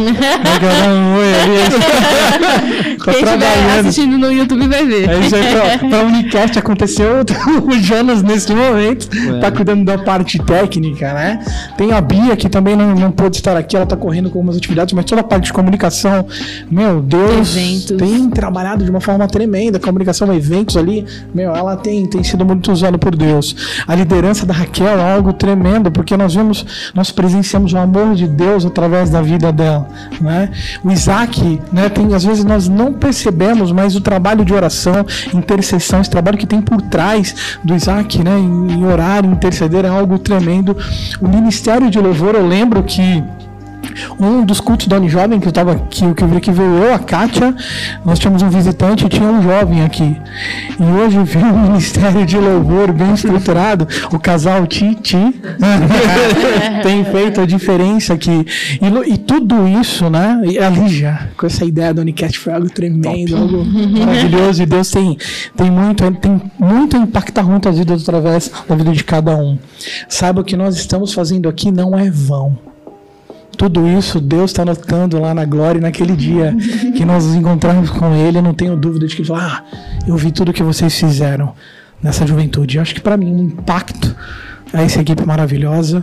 Dando 0.61 0.95
um 0.95 1.17
oi 1.17 1.35
ali. 1.43 2.91
tá 3.04 3.12
quem 3.12 3.23
estiver 3.23 3.38
trabalhando. 3.38 3.80
assistindo 3.80 4.18
no 4.18 4.32
YouTube 4.32 4.68
vai 4.68 4.87
ver. 4.87 5.09
É 5.09 5.21
isso 5.21 5.37
aí, 5.37 5.78
pra, 5.78 5.88
pra 5.88 6.06
Unicast 6.06 6.59
aconteceu 6.59 7.23
o 7.64 7.73
Jonas 7.80 8.23
nesse 8.23 8.52
momento, 8.54 9.09
tá 9.40 9.50
cuidando 9.50 9.85
da 9.85 9.99
parte 9.99 10.38
técnica, 10.38 11.12
né? 11.12 11.44
Tem 11.76 11.92
a 11.92 12.00
Bia 12.00 12.37
que 12.37 12.49
também 12.49 12.76
não, 12.76 12.94
não 12.94 13.11
pôde 13.11 13.37
estar 13.37 13.56
aqui, 13.56 13.76
ela 13.76 13.87
tá 13.87 13.97
correndo 13.97 14.30
com 14.30 14.38
algumas 14.38 14.56
atividades, 14.56 14.92
mas 14.94 15.04
toda 15.04 15.21
a 15.21 15.25
parte 15.25 15.44
de 15.44 15.52
comunicação, 15.52 16.26
meu 16.71 17.00
Deus, 17.00 17.56
Eventos. 17.56 17.97
tem 17.97 18.30
trabalhado 18.30 18.85
de 18.85 18.90
uma 18.90 19.00
forma 19.00 19.26
tremenda, 19.26 19.78
comunicação, 19.78 20.32
eventos 20.32 20.76
ali, 20.76 21.04
meu, 21.35 21.54
ela 21.54 21.76
tem, 21.76 22.06
tem 22.06 22.23
sido 22.23 22.44
muito 22.44 22.71
usada 22.73 22.99
por 22.99 23.14
Deus. 23.14 23.54
A 23.87 23.94
liderança 23.94 24.47
da 24.47 24.54
Raquel 24.54 24.99
é 24.99 25.14
algo 25.14 25.32
tremendo, 25.32 25.90
porque 25.90 26.16
nós 26.16 26.35
vemos, 26.35 26.92
nós 26.94 27.11
presenciamos 27.11 27.73
o 27.73 27.78
amor 27.78 28.14
de 28.14 28.26
Deus 28.26 28.64
através 28.64 29.11
da 29.11 29.21
vida 29.23 29.52
dela, 29.52 29.88
né? 30.21 30.50
O 30.85 30.90
Isaac, 30.90 31.61
né, 31.73 31.88
tem, 31.88 32.14
às 32.14 32.25
vezes 32.25 32.44
nós 32.44 32.68
não 32.68 32.91
percebemos, 32.92 33.72
mas 33.72 33.96
o 33.96 34.00
trabalho 34.00 34.44
de 34.44 34.52
oração, 34.52 35.04
intercessão, 35.34 36.00
esse 36.00 36.11
trabalho 36.11 36.38
que 36.38 36.46
tem 36.46 36.61
por 36.61 36.80
trás 36.82 37.58
do 37.62 37.75
Isaac, 37.75 38.22
né, 38.22 38.38
em, 38.38 38.84
orar, 38.84 39.25
interceder, 39.25 39.84
é 39.84 39.88
algo 39.88 40.18
tremendo. 40.18 40.76
O 41.20 41.28
ministério 41.28 41.90
de 41.90 41.99
louvor, 41.99 42.34
eu 42.34 42.46
lembro 42.46 42.82
que 42.82 43.22
Um 44.19 44.45
dos 44.45 44.61
cultos 44.61 44.87
da 44.87 44.97
Unijovem, 44.97 45.41
que 45.41 45.49
eu 45.49 45.53
tava 45.53 45.73
aqui, 45.73 46.03
que, 46.15 46.41
que 46.41 46.53
veio 46.53 46.71
eu, 46.79 46.95
a 46.95 46.99
Kátia, 46.99 47.55
nós 48.05 48.19
tínhamos 48.19 48.43
um 48.43 48.49
visitante 48.49 49.07
e 49.07 49.09
tinha 49.09 49.29
um 49.29 49.43
jovem 49.43 49.85
aqui. 49.85 50.17
E 50.79 50.85
hoje 50.85 51.19
veio 51.25 51.47
um 51.47 51.62
ministério 51.73 52.25
de 52.25 52.37
louvor 52.37 52.93
bem 52.93 53.15
estruturado, 53.15 53.87
o 54.12 54.19
casal 54.19 54.67
Titi 54.67 55.17
tem 56.83 57.05
feito 57.05 57.41
a 57.41 57.47
diferença 57.47 58.15
aqui. 58.15 58.47
E, 58.81 59.12
e 59.12 59.19
tudo 59.19 59.67
isso, 59.69 60.09
né? 60.11 60.41
E 60.45 60.59
a 60.59 60.69
Lígia, 60.69 61.31
com 61.37 61.47
essa 61.47 61.65
ideia 61.65 61.93
do 61.93 62.01
Unicast 62.01 62.39
foi 62.39 62.53
algo 62.53 62.71
tremendo, 62.71 63.37
algo 63.37 63.65
maravilhoso. 63.65 64.62
E 64.62 64.67
Deus 64.67 64.91
tem, 64.91 65.17
tem, 65.57 65.71
muito, 65.71 66.11
tem 66.12 66.41
muito 66.59 66.97
a 66.97 67.01
impactar 67.01 67.43
muitas 67.45 67.79
vidas 67.79 68.03
através 68.03 68.51
da 68.69 68.75
vida 68.75 68.93
de 68.93 69.05
cada 69.05 69.37
um. 69.37 69.59
Saiba 70.09 70.45
que 70.45 70.57
nós 70.57 70.77
estamos 70.77 71.12
fazendo 71.12 71.49
aqui 71.49 71.71
não 71.71 71.99
é 71.99 72.11
vão. 72.11 72.72
Tudo 73.56 73.87
isso 73.87 74.21
Deus 74.21 74.50
está 74.50 74.64
notando 74.64 75.21
lá 75.21 75.35
na 75.35 75.44
glória 75.44 75.78
e 75.78 75.82
naquele 75.82 76.16
dia 76.16 76.56
que 76.97 77.04
nós 77.04 77.26
nos 77.26 77.35
encontrarmos 77.35 77.90
com 77.90 78.14
Ele. 78.14 78.38
Eu 78.38 78.42
não 78.42 78.54
tenho 78.54 78.76
dúvida 78.76 79.06
de 79.06 79.14
que 79.14 79.23
Ele 79.23 79.28
fala, 79.28 79.64
ah, 79.64 79.78
eu 80.06 80.16
vi 80.16 80.32
tudo 80.32 80.52
que 80.52 80.62
vocês 80.62 80.99
fizeram 80.99 81.54
nessa 82.02 82.26
juventude. 82.26 82.76
Eu 82.76 82.82
acho 82.82 82.94
que 82.94 83.00
para 83.00 83.16
mim 83.16 83.32
um 83.32 83.44
impacto 83.44 84.14
a 84.73 84.82
essa 84.82 85.00
equipe 85.00 85.25
maravilhosa, 85.26 86.02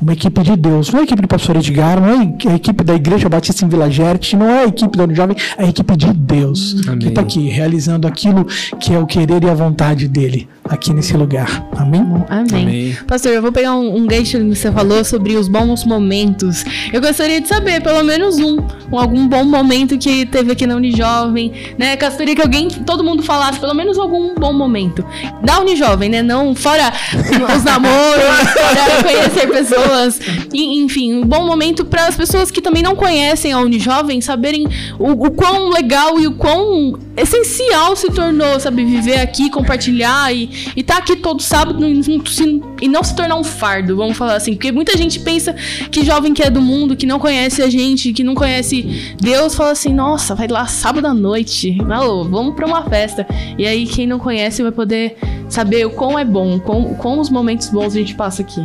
uma 0.00 0.12
equipe 0.12 0.42
de 0.42 0.54
Deus, 0.54 0.92
não 0.92 0.98
é 0.98 1.02
a 1.02 1.04
equipe 1.04 1.22
do 1.22 1.28
pastor 1.28 1.56
Edgar, 1.56 2.00
não 2.00 2.08
é 2.08 2.50
a 2.52 2.54
equipe 2.54 2.84
da 2.84 2.94
Igreja 2.94 3.28
Batista 3.28 3.64
em 3.64 3.68
Vila 3.68 3.90
Gerte, 3.90 4.36
não 4.36 4.48
é 4.48 4.64
a 4.64 4.66
equipe 4.66 4.96
da 4.96 5.04
Unijovem, 5.04 5.36
é 5.56 5.64
a 5.64 5.68
equipe 5.68 5.96
de 5.96 6.12
Deus 6.12 6.74
que 6.82 6.90
Amém. 6.90 7.08
está 7.08 7.22
aqui 7.22 7.48
realizando 7.48 8.06
aquilo 8.06 8.44
que 8.78 8.92
é 8.92 8.98
o 8.98 9.06
querer 9.06 9.42
e 9.42 9.48
a 9.48 9.54
vontade 9.54 10.06
dele 10.06 10.48
aqui 10.70 10.92
nesse 10.94 11.16
lugar. 11.16 11.66
Amém? 11.76 12.00
Amém. 12.28 12.62
Amém. 12.62 12.98
Pastor, 13.06 13.32
eu 13.32 13.42
vou 13.42 13.50
pegar 13.50 13.74
um, 13.74 13.96
um 13.96 14.06
gancho 14.06 14.38
que 14.38 14.54
você 14.54 14.70
falou 14.70 15.04
sobre 15.04 15.36
os 15.36 15.48
bons 15.48 15.84
momentos. 15.84 16.64
Eu 16.92 17.00
gostaria 17.00 17.40
de 17.40 17.48
saber, 17.48 17.82
pelo 17.82 18.04
menos 18.04 18.38
um, 18.38 18.58
um- 18.92 18.98
algum 18.98 19.26
bom 19.28 19.44
momento 19.44 19.98
que 19.98 20.24
teve 20.26 20.52
aqui 20.52 20.66
na 20.66 20.76
Unijovem, 20.76 21.52
né? 21.76 21.96
Gostaria 21.96 22.36
que 22.36 22.40
alguém, 22.42 22.68
todo 22.68 23.02
mundo 23.02 23.22
falasse 23.22 23.58
pelo 23.58 23.74
menos 23.74 23.98
algum 23.98 24.34
bom 24.36 24.52
momento. 24.52 25.04
Da 25.42 25.58
Unijovem, 25.60 26.08
né? 26.08 26.22
Não 26.22 26.54
fora 26.54 26.92
os 27.56 27.64
namoros, 27.64 28.50
fora 28.52 29.02
conhecer 29.02 29.48
pessoas. 29.50 30.20
E, 30.54 30.82
enfim, 30.84 31.14
um 31.14 31.26
bom 31.26 31.44
momento 31.44 31.84
para 31.84 32.06
as 32.06 32.14
pessoas 32.16 32.50
que 32.50 32.60
também 32.62 32.82
não 32.82 32.94
conhecem 32.94 33.52
a 33.52 33.58
Unijovem 33.58 34.20
saberem 34.20 34.66
o, 35.00 35.10
o 35.26 35.30
quão 35.32 35.68
legal 35.70 36.20
e 36.20 36.28
o 36.28 36.32
quão 36.34 36.96
essencial 37.16 37.96
se 37.96 38.08
tornou, 38.12 38.58
sabe? 38.60 38.84
Viver 38.84 39.18
aqui, 39.20 39.50
compartilhar 39.50 40.32
e 40.32 40.59
e 40.76 40.82
tá 40.82 40.98
aqui 40.98 41.16
todo 41.16 41.42
sábado 41.42 41.84
e 41.86 42.88
não 42.88 43.02
se- 43.04 43.14
tornar 43.14 43.36
um 43.36 43.44
fardo, 43.44 43.96
vamos 43.96 44.16
falar 44.16 44.36
assim. 44.36 44.52
Porque 44.54 44.70
muita 44.72 44.96
gente 44.96 45.20
pensa 45.20 45.54
que 45.90 46.04
jovem 46.04 46.32
que 46.34 46.42
é 46.42 46.50
do 46.50 46.60
mundo, 46.60 46.96
que 46.96 47.06
não 47.06 47.18
conhece 47.18 47.62
a 47.62 47.70
gente, 47.70 48.12
que 48.12 48.22
não 48.24 48.34
conhece 48.34 49.14
Deus, 49.20 49.54
fala 49.54 49.72
assim: 49.72 49.92
nossa, 49.92 50.34
vai 50.34 50.48
lá 50.48 50.66
sábado 50.66 51.06
à 51.06 51.14
noite, 51.14 51.76
alô, 51.90 52.24
vamos 52.24 52.54
pra 52.54 52.66
uma 52.66 52.82
festa. 52.84 53.26
E 53.58 53.66
aí 53.66 53.86
quem 53.86 54.06
não 54.06 54.18
conhece 54.18 54.62
vai 54.62 54.72
poder 54.72 55.16
saber 55.48 55.86
o 55.86 55.90
quão 55.90 56.18
é 56.18 56.24
bom, 56.24 56.56
o 56.56 56.60
quão, 56.60 56.80
o 56.82 56.94
quão 56.94 57.18
os 57.20 57.28
momentos 57.30 57.68
bons 57.68 57.94
a 57.94 57.98
gente 57.98 58.14
passa 58.14 58.42
aqui. 58.42 58.62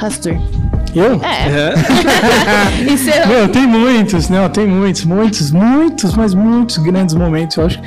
Pastor. 0.00 0.38
Eu? 0.94 1.20
É. 1.22 1.72
É. 1.72 1.74
Isso 2.92 3.10
é 3.10 3.26
Meu, 3.26 3.48
tem 3.48 3.66
muitos, 3.66 4.28
não, 4.30 4.48
tem 4.48 4.66
muitos, 4.66 5.04
muitos, 5.04 5.50
muitos, 5.50 6.14
mas 6.14 6.32
muitos 6.34 6.78
grandes 6.78 7.14
momentos. 7.14 7.56
Eu 7.58 7.66
acho 7.66 7.78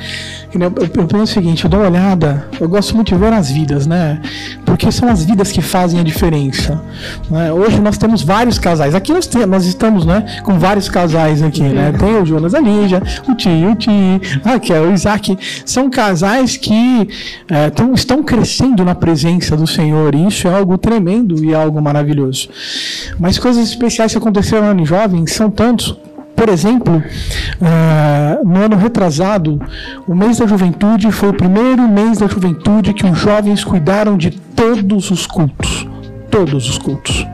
eu, 0.54 0.72
eu 0.98 1.06
penso 1.06 1.22
o 1.22 1.26
seguinte, 1.26 1.64
eu 1.64 1.70
dou 1.70 1.80
uma 1.80 1.88
olhada, 1.88 2.46
eu 2.60 2.68
gosto 2.68 2.94
muito 2.94 3.08
de 3.08 3.14
ver 3.16 3.32
as 3.32 3.50
vidas, 3.50 3.86
né? 3.86 4.20
Porque 4.64 4.90
são 4.92 5.08
as 5.08 5.24
vidas 5.24 5.50
que 5.52 5.60
fazem 5.60 6.00
a 6.00 6.02
diferença. 6.02 6.80
né? 7.30 7.52
Hoje 7.52 7.80
nós 7.80 7.96
temos 7.98 8.22
vários 8.22 8.58
casais. 8.58 8.94
Aqui 8.94 9.12
nós, 9.12 9.26
temos, 9.26 9.48
nós 9.48 9.64
estamos, 9.66 10.04
né, 10.06 10.24
com 10.42 10.58
vários 10.58 10.88
casais 10.88 11.42
aqui, 11.42 11.62
né? 11.62 11.92
Tem 11.98 12.16
o 12.16 12.24
Jonas 12.26 12.54
Alígia, 12.54 13.02
o 13.28 13.34
Tio, 13.34 13.70
o 13.72 13.74
Ti, 13.74 13.90
a 14.44 14.50
Raquel, 14.50 14.84
o 14.88 14.92
Isaac. 14.92 15.36
São 15.64 15.88
casais 15.90 16.56
que 16.56 17.08
eh, 17.48 17.70
tão- 17.70 17.92
estão 17.94 18.22
crescendo 18.22 18.84
na 18.84 18.94
presença 18.94 19.56
do 19.56 19.66
Senhor. 19.66 20.14
E 20.14 20.26
isso 20.26 20.48
é 20.48 20.54
algo 20.54 20.76
tremendo 20.78 21.44
e 21.44 21.54
algo 21.54 21.80
maravilhoso. 21.80 22.48
Mas 23.18 23.38
coisas 23.38 23.68
especiais 23.68 24.12
que 24.12 24.18
aconteceram 24.18 24.64
no 24.64 24.70
ano 24.70 24.86
jovem 24.86 25.26
são 25.26 25.50
tantos. 25.50 25.96
Por 26.42 26.48
exemplo, 26.48 27.00
ah, 27.62 28.40
no 28.44 28.64
ano 28.64 28.76
retrasado, 28.76 29.60
o 30.08 30.12
mês 30.12 30.38
da 30.38 30.46
juventude 30.48 31.12
foi 31.12 31.28
o 31.28 31.34
primeiro 31.34 31.86
mês 31.86 32.18
da 32.18 32.26
juventude 32.26 32.92
que 32.92 33.06
os 33.06 33.16
jovens 33.16 33.62
cuidaram 33.62 34.16
de 34.16 34.32
todos 34.32 35.12
os 35.12 35.24
cultos. 35.24 35.86
Todos 36.32 36.68
os 36.68 36.78
cultos. 36.78 37.24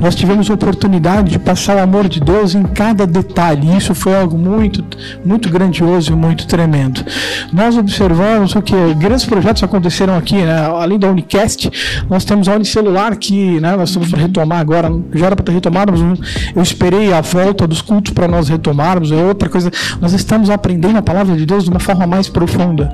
Nós 0.00 0.14
tivemos 0.14 0.50
a 0.50 0.54
oportunidade 0.54 1.30
de 1.30 1.38
passar 1.38 1.76
o 1.76 1.80
amor 1.80 2.08
de 2.08 2.20
Deus 2.20 2.54
em 2.54 2.62
cada 2.62 3.06
detalhe. 3.06 3.68
E 3.68 3.76
isso 3.76 3.94
foi 3.94 4.14
algo 4.14 4.36
muito, 4.36 4.84
muito 5.24 5.48
grandioso 5.48 6.12
e 6.12 6.16
muito 6.16 6.46
tremendo. 6.46 7.04
Nós 7.52 7.76
observamos 7.76 8.54
o 8.54 8.62
que 8.62 8.74
grandes 8.94 9.24
projetos 9.24 9.62
aconteceram 9.62 10.16
aqui, 10.16 10.36
né? 10.36 10.66
além 10.78 10.98
da 10.98 11.08
Unicast, 11.08 11.70
nós 12.08 12.24
temos 12.24 12.48
a 12.48 12.54
Unicelular 12.54 13.16
que 13.16 13.60
né, 13.60 13.76
nós 13.76 13.88
estamos 13.90 14.10
para 14.10 14.20
retomar 14.20 14.58
agora. 14.60 14.90
Já 15.14 15.26
era 15.26 15.36
para 15.36 15.52
eu- 15.54 16.18
eu 16.56 16.62
esperei 16.62 17.12
a 17.12 17.20
volta 17.20 17.66
dos 17.66 17.80
cultos 17.80 18.12
para 18.12 18.28
nós 18.28 18.48
retomarmos. 18.48 19.10
É 19.12 19.16
outra 19.16 19.48
coisa. 19.48 19.70
Nós 20.00 20.12
estamos 20.12 20.50
aprendendo 20.50 20.98
a 20.98 21.02
palavra 21.02 21.36
de 21.36 21.46
Deus 21.46 21.64
de 21.64 21.70
uma 21.70 21.80
forma 21.80 22.06
mais 22.06 22.28
profunda. 22.28 22.92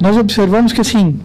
Nós 0.00 0.16
observamos 0.16 0.72
que 0.72 0.80
assim. 0.80 1.18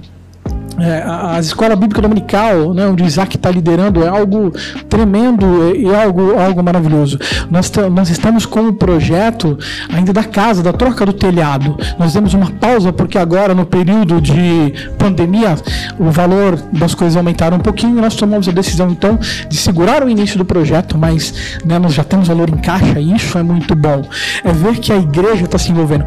É, 0.77 1.01
a, 1.01 1.35
a 1.35 1.39
escola 1.39 1.75
bíblica 1.75 2.01
dominical, 2.01 2.73
né, 2.73 2.85
onde 2.87 3.03
Isaac 3.03 3.35
está 3.35 3.49
liderando, 3.49 4.03
é 4.03 4.07
algo 4.07 4.51
tremendo 4.89 5.73
e 5.75 5.87
é 5.87 6.03
algo, 6.03 6.37
algo 6.37 6.63
maravilhoso. 6.63 7.17
Nós, 7.49 7.71
nós 7.91 8.09
estamos 8.09 8.45
com 8.45 8.67
o 8.67 8.73
projeto 8.73 9.57
ainda 9.91 10.11
da 10.11 10.23
casa, 10.23 10.61
da 10.61 10.73
troca 10.73 11.05
do 11.05 11.13
telhado. 11.13 11.77
Nós 11.97 12.13
demos 12.13 12.33
uma 12.33 12.51
pausa 12.51 12.91
porque 12.91 13.17
agora, 13.17 13.53
no 13.53 13.65
período 13.65 14.19
de 14.19 14.73
pandemia, 14.97 15.55
o 15.97 16.09
valor 16.11 16.59
das 16.73 16.93
coisas 16.93 17.15
aumentaram 17.15 17.57
um 17.57 17.61
pouquinho 17.61 17.97
e 17.97 18.01
nós 18.01 18.15
tomamos 18.15 18.47
a 18.47 18.51
decisão, 18.51 18.89
então, 18.89 19.17
de 19.47 19.57
segurar 19.57 20.03
o 20.03 20.09
início 20.09 20.37
do 20.37 20.45
projeto, 20.45 20.97
mas 20.97 21.59
né, 21.65 21.79
nós 21.79 21.93
já 21.93 22.03
temos 22.03 22.27
valor 22.27 22.49
em 22.49 22.57
caixa 22.57 22.99
e 22.99 23.15
isso 23.15 23.37
é 23.37 23.43
muito 23.43 23.75
bom. 23.75 24.03
É 24.43 24.51
ver 24.51 24.77
que 24.79 24.91
a 24.91 24.97
igreja 24.97 25.45
está 25.45 25.57
se 25.57 25.71
envolvendo 25.71 26.05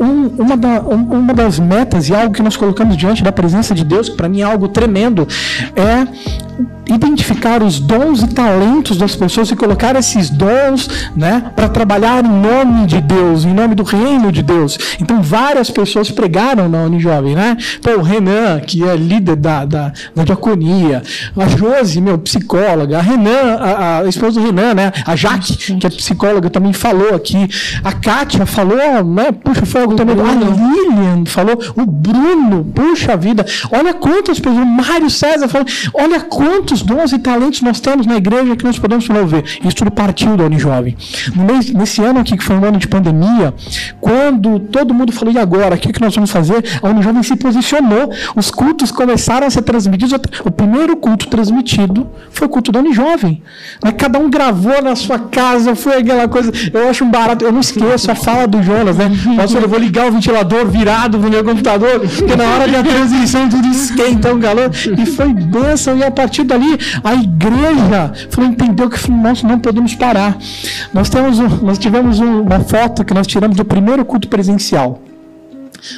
um- 0.00 0.28
uma, 0.38 0.56
da- 0.56 0.80
um- 0.82 1.18
uma 1.20 1.34
das 1.34 1.58
metas 1.58 2.08
e 2.08 2.14
algo 2.14 2.32
que 2.32 2.42
nós 2.42 2.56
colocamos 2.56 2.96
diante 2.96 3.22
da 3.22 3.30
presença 3.32 3.74
de 3.74 3.84
Deus, 3.84 4.08
que 4.08 4.16
para 4.16 4.28
mim 4.28 4.40
é 4.40 4.44
algo 4.44 4.68
tremendo, 4.68 5.26
é 5.76 6.06
identificar 6.92 7.62
os 7.62 7.78
dons 7.78 8.22
e 8.22 8.28
talentos 8.28 8.96
das 8.96 9.14
pessoas 9.14 9.50
e 9.50 9.56
colocar 9.56 9.96
esses 9.96 10.30
dons, 10.30 10.88
né, 11.16 11.50
para 11.54 11.68
trabalhar 11.68 12.24
em 12.24 12.28
nome 12.28 12.86
de 12.86 13.00
Deus, 13.00 13.44
em 13.44 13.54
nome 13.54 13.74
do 13.74 13.82
reino 13.82 14.32
de 14.32 14.42
Deus. 14.42 14.78
Então 15.00 15.22
várias 15.22 15.70
pessoas 15.70 16.10
pregaram 16.10 16.68
na 16.68 16.82
Unijovem, 16.82 17.34
né? 17.34 17.56
Pô, 17.82 17.92
o 17.92 18.02
Renan, 18.02 18.60
que 18.60 18.82
é 18.84 18.96
líder 18.96 19.36
da, 19.36 19.64
da, 19.64 19.92
da 20.14 20.24
diaconia, 20.24 21.02
a 21.36 21.48
Josi, 21.48 22.00
meu, 22.00 22.18
psicóloga, 22.18 22.98
a 22.98 23.02
Renan, 23.02 23.56
a, 23.60 23.98
a 23.98 24.08
esposa 24.08 24.40
do 24.40 24.46
Renan, 24.46 24.74
né? 24.74 24.92
A 25.06 25.16
Jaque, 25.16 25.56
que 25.76 25.86
é 25.86 25.90
psicóloga, 25.90 26.50
também 26.50 26.72
falou 26.72 27.14
aqui. 27.14 27.48
A 27.84 27.92
Kátia 27.92 28.46
falou, 28.46 29.04
né? 29.04 29.32
Puxa, 29.32 29.66
foi 29.66 29.82
algo 29.82 29.94
também. 29.94 30.16
A 30.20 30.34
Lilian 30.34 31.24
falou, 31.26 31.58
o 31.76 31.86
Bruno, 31.86 32.64
puxa 32.74 33.16
vida, 33.16 33.44
olha 33.70 33.94
quantas 33.94 34.38
pessoas, 34.38 34.62
o 34.62 34.66
Mário 34.66 35.10
César 35.10 35.48
falou, 35.48 35.66
olha 35.94 36.20
quantos 36.20 36.79
dons 36.82 37.12
e 37.12 37.18
talentos 37.18 37.62
nós 37.62 37.80
temos 37.80 38.06
na 38.06 38.16
igreja 38.16 38.56
que 38.56 38.64
nós 38.64 38.78
podemos 38.78 39.06
promover. 39.06 39.44
Isso 39.64 39.76
tudo 39.76 39.90
partiu 39.90 40.36
da 40.36 40.44
Unijovem. 40.44 40.96
Mês, 41.34 41.70
nesse 41.70 42.02
ano 42.02 42.20
aqui, 42.20 42.36
que 42.36 42.44
foi 42.44 42.56
um 42.56 42.64
ano 42.64 42.78
de 42.78 42.88
pandemia, 42.88 43.54
quando 44.00 44.58
todo 44.58 44.94
mundo 44.94 45.12
falou, 45.12 45.32
e 45.34 45.38
agora? 45.38 45.74
O 45.74 45.78
que, 45.78 45.92
que 45.92 46.00
nós 46.00 46.14
vamos 46.14 46.30
fazer? 46.30 46.64
A 46.82 46.88
Unijovem 46.88 47.22
se 47.22 47.36
posicionou, 47.36 48.10
os 48.36 48.50
cultos 48.50 48.90
começaram 48.90 49.46
a 49.46 49.50
ser 49.50 49.62
transmitidos. 49.62 50.12
O 50.44 50.50
primeiro 50.50 50.96
culto 50.96 51.28
transmitido 51.28 52.08
foi 52.30 52.46
o 52.46 52.50
culto 52.50 52.72
da 52.72 52.80
Unijovem. 52.80 53.42
Cada 53.96 54.18
um 54.18 54.30
gravou 54.30 54.82
na 54.82 54.96
sua 54.96 55.18
casa, 55.18 55.74
foi 55.74 55.98
aquela 55.98 56.28
coisa. 56.28 56.52
Eu 56.72 56.88
acho 56.88 57.04
um 57.04 57.10
barato, 57.10 57.44
eu 57.44 57.52
não 57.52 57.60
esqueço 57.60 58.10
a 58.10 58.14
fala 58.14 58.46
do 58.46 58.62
Jonas, 58.62 58.96
né? 58.96 59.10
Pastor, 59.36 59.62
eu 59.62 59.68
vou 59.68 59.78
ligar 59.78 60.08
o 60.08 60.12
ventilador 60.12 60.66
virado 60.66 61.18
no 61.18 61.28
meu 61.28 61.44
computador, 61.44 62.00
porque 62.00 62.36
na 62.36 62.44
hora 62.44 62.68
da 62.68 62.82
transmissão 62.82 63.48
tudo 63.48 63.66
esquenta 63.68 64.32
um 64.32 64.40
calor. 64.40 64.70
E 64.98 65.06
foi 65.06 65.32
bênção, 65.32 65.96
e 65.96 66.04
a 66.04 66.10
partir 66.10 66.44
dali 66.44 66.59
a 67.02 67.14
igreja 67.14 68.12
falou, 68.30 68.50
entendeu 68.50 68.88
que 68.88 69.10
nós 69.10 69.42
não 69.42 69.58
podemos 69.58 69.94
parar. 69.94 70.36
Nós, 70.92 71.08
temos 71.08 71.38
nós 71.62 71.78
tivemos 71.78 72.20
um- 72.20 72.42
uma 72.42 72.60
foto 72.60 73.04
que 73.04 73.14
nós 73.14 73.26
tiramos 73.26 73.56
do 73.56 73.64
primeiro 73.64 74.04
culto 74.04 74.28
presencial. 74.28 75.00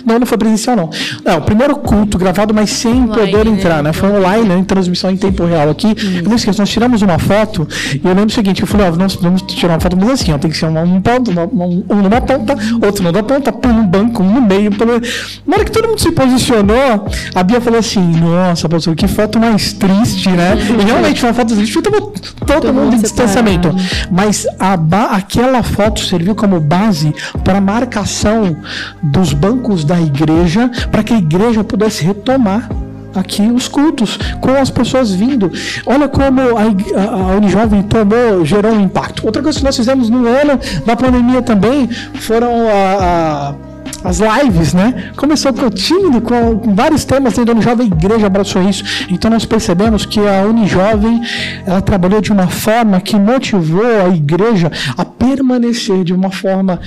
Não, 0.04 0.18
não 0.18 0.26
foi 0.26 0.38
presencial, 0.38 0.76
não. 0.76 0.90
Não, 1.24 1.38
o 1.38 1.42
primeiro 1.42 1.76
culto 1.76 2.18
gravado, 2.18 2.52
mas 2.54 2.70
sem 2.70 2.92
Online, 2.92 3.12
poder 3.14 3.44
né? 3.44 3.50
entrar, 3.50 3.82
né? 3.82 3.92
Foi 3.92 4.10
online, 4.10 4.48
né? 4.48 4.58
Em 4.58 4.64
transmissão 4.64 5.10
em 5.10 5.16
tempo 5.16 5.44
real 5.44 5.70
aqui. 5.70 5.94
Eu 6.22 6.28
não 6.28 6.36
esqueço, 6.36 6.60
nós 6.60 6.68
tiramos 6.68 7.02
uma 7.02 7.18
foto 7.18 7.66
e 7.94 8.00
eu 8.04 8.10
lembro 8.10 8.26
o 8.26 8.30
seguinte, 8.30 8.60
eu 8.62 8.66
falei, 8.66 8.88
ó, 8.88 8.92
nós 8.96 9.14
vamos 9.16 9.42
tirar 9.42 9.74
uma 9.74 9.80
foto, 9.80 9.96
mas 9.96 10.10
assim, 10.10 10.32
ó, 10.32 10.38
tem 10.38 10.50
que 10.50 10.56
ser 10.56 10.66
um, 10.66 11.00
ponto, 11.00 11.30
um, 11.30 11.84
um 11.90 12.02
numa 12.02 12.20
ponta, 12.20 12.54
outro 12.84 13.02
na 13.10 13.22
ponta, 13.22 13.52
pum, 13.52 13.68
um 13.70 13.86
banco, 13.86 14.22
um 14.22 14.34
no 14.34 14.42
meio. 14.42 14.70
Pelo... 14.72 15.00
Na 15.46 15.56
hora 15.56 15.64
que 15.64 15.70
todo 15.72 15.88
mundo 15.88 16.00
se 16.00 16.10
posicionou, 16.12 17.06
a 17.34 17.42
Bia 17.42 17.60
falou 17.60 17.78
assim, 17.78 18.00
nossa, 18.00 18.68
pastor, 18.68 18.94
que 18.94 19.06
foto 19.08 19.38
mais 19.38 19.72
triste, 19.72 20.28
né? 20.30 20.52
E 20.82 20.84
realmente 20.84 21.20
foi 21.20 21.28
uma 21.30 21.34
foto 21.34 21.54
triste, 21.54 21.72
porque 21.74 21.90
tava 21.90 22.12
todo, 22.60 22.72
mundo 22.72 22.96
em 22.96 23.00
distanciamento. 23.00 23.74
Mas 24.10 24.46
a 24.58 24.76
ba- 24.76 25.10
aquela 25.12 25.62
foto 25.62 26.00
serviu 26.00 26.34
como 26.34 26.60
base 26.60 27.14
para 27.44 27.58
a 27.58 27.60
marcação 27.60 28.56
dos 29.02 29.32
bancos 29.32 29.71
da 29.84 30.00
igreja, 30.00 30.70
para 30.90 31.02
que 31.02 31.12
a 31.14 31.18
igreja 31.18 31.64
pudesse 31.64 32.04
retomar 32.04 32.68
aqui 33.14 33.42
os 33.42 33.68
cultos, 33.68 34.18
com 34.40 34.50
as 34.52 34.70
pessoas 34.70 35.12
vindo. 35.12 35.52
Olha 35.84 36.08
como 36.08 36.40
a, 36.40 36.62
a, 37.00 37.32
a 37.32 37.36
Unijovem 37.36 37.82
tomou, 37.82 38.44
gerou 38.44 38.72
um 38.72 38.80
impacto. 38.80 39.24
Outra 39.26 39.42
coisa 39.42 39.58
que 39.58 39.64
nós 39.64 39.76
fizemos 39.76 40.08
no 40.08 40.26
ano 40.26 40.58
da 40.86 40.96
pandemia 40.96 41.42
também 41.42 41.88
foram 42.14 42.68
a- 42.68 43.54
a 43.58 43.72
as 44.04 44.18
lives, 44.18 44.74
né? 44.74 45.10
Começou 45.16 45.52
com 45.52 45.70
tímido, 45.70 46.20
com, 46.22 46.58
com 46.58 46.74
vários 46.74 47.04
temas 47.04 47.34
dentro 47.34 47.46
da 47.46 47.52
Unijovem, 47.52 47.86
a 47.92 47.94
igreja 47.94 48.26
abraçou 48.26 48.60
isso. 48.68 48.82
Então 49.08 49.30
nós 49.30 49.44
percebemos 49.44 50.04
que 50.04 50.18
a 50.18 50.42
Unijovem, 50.44 51.22
ela 51.64 51.80
trabalhou 51.80 52.20
de 52.20 52.32
uma 52.32 52.48
forma 52.48 53.00
que 53.00 53.14
motivou 53.16 53.84
a 54.04 54.08
igreja 54.08 54.72
a 54.96 55.04
permanecer 55.04 56.02
de 56.02 56.12
uma 56.12 56.30
forma 56.32 56.80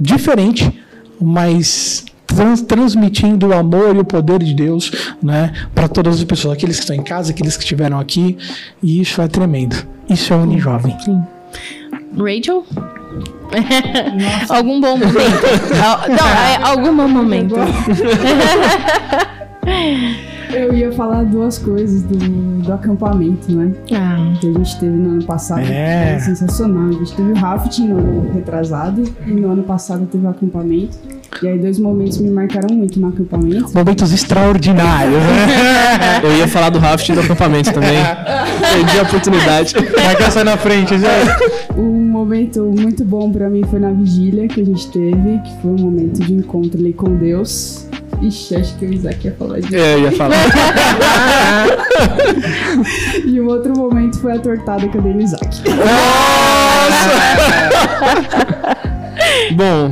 diferente, 0.00 0.72
mas 1.20 2.04
transmitindo 2.62 3.48
o 3.48 3.54
amor 3.54 3.94
e 3.96 4.00
o 4.00 4.04
poder 4.04 4.42
de 4.42 4.54
Deus, 4.54 4.90
né, 5.22 5.52
para 5.74 5.88
todas 5.88 6.16
as 6.16 6.24
pessoas, 6.24 6.54
aqueles 6.54 6.76
que 6.76 6.82
estão 6.82 6.96
em 6.96 7.02
casa, 7.02 7.30
aqueles 7.32 7.56
que 7.56 7.62
estiveram 7.62 7.98
aqui, 7.98 8.36
e 8.82 9.00
isso 9.00 9.20
é 9.20 9.28
tremendo. 9.28 9.76
Isso 10.08 10.32
é 10.32 10.36
Unijovem. 10.36 10.96
Rachel? 12.16 12.64
Algum 14.48 14.80
bom 14.80 14.96
momento. 14.96 15.12
Não, 16.08 16.28
é 16.28 16.56
algum 16.62 16.96
bom 16.96 17.08
momento. 17.08 17.54
Eu 20.52 20.74
ia 20.74 20.92
falar 20.92 21.24
duas 21.24 21.58
coisas 21.58 22.02
do, 22.02 22.16
do 22.62 22.72
acampamento, 22.72 23.50
né? 23.50 23.72
Ah, 23.92 24.34
Que 24.38 24.48
a 24.48 24.52
gente 24.52 24.78
teve 24.80 24.96
no 24.96 25.12
ano 25.12 25.24
passado. 25.24 25.62
É. 25.62 26.16
que 26.16 26.24
Foi 26.24 26.34
sensacional. 26.34 26.88
A 26.88 26.92
gente 26.92 27.14
teve 27.14 27.32
o 27.32 27.34
rafting 27.34 27.88
no 27.88 27.98
ano 27.98 28.32
retrasado 28.34 29.02
e 29.26 29.30
no 29.30 29.50
ano 29.52 29.62
passado 29.62 30.06
teve 30.06 30.26
o 30.26 30.28
acampamento. 30.28 30.98
E 31.40 31.48
aí 31.48 31.58
dois 31.58 31.78
momentos 31.78 32.18
me 32.18 32.30
marcaram 32.30 32.74
muito 32.74 33.00
no 33.00 33.08
acampamento. 33.08 33.72
Momentos 33.74 34.12
extraordinários, 34.12 35.14
né? 35.14 36.20
Eu 36.22 36.36
ia 36.36 36.46
falar 36.46 36.68
do 36.70 36.78
rafting 36.78 37.14
do 37.14 37.20
acampamento 37.20 37.72
também. 37.72 37.96
Perdi 38.72 38.98
a 38.98 39.02
oportunidade. 39.02 39.74
Vai 39.74 40.16
que 40.16 40.30
sai 40.30 40.44
na 40.44 40.56
frente, 40.56 40.98
já. 40.98 41.08
Um 41.76 42.22
momento 42.22 42.62
muito 42.62 43.04
bom 43.04 43.32
pra 43.32 43.48
mim 43.48 43.62
foi 43.68 43.80
na 43.80 43.90
vigília 43.90 44.46
que 44.46 44.60
a 44.60 44.64
gente 44.64 44.88
teve, 44.90 45.38
que 45.38 45.62
foi 45.62 45.70
um 45.70 45.80
momento 45.80 46.20
de 46.20 46.34
encontro 46.34 46.78
ali 46.78 46.92
com 46.92 47.16
Deus. 47.16 47.86
Ixi, 48.20 48.56
acho 48.56 48.76
que 48.76 48.84
o 48.84 48.92
Isaac 48.92 49.24
ia 49.26 49.32
falar 49.32 49.60
disso. 49.60 49.74
É, 49.74 49.94
eu 49.94 50.02
ia 50.02 50.12
falar. 50.12 50.36
E 53.26 53.40
o 53.40 53.48
outro 53.48 53.76
momento 53.76 54.20
foi 54.20 54.32
a 54.32 54.38
tortada 54.38 54.86
que 54.86 54.96
eu 54.96 55.02
dei 55.02 55.14
no 55.14 55.22
Isaac. 55.22 55.62
Bom, 59.52 59.90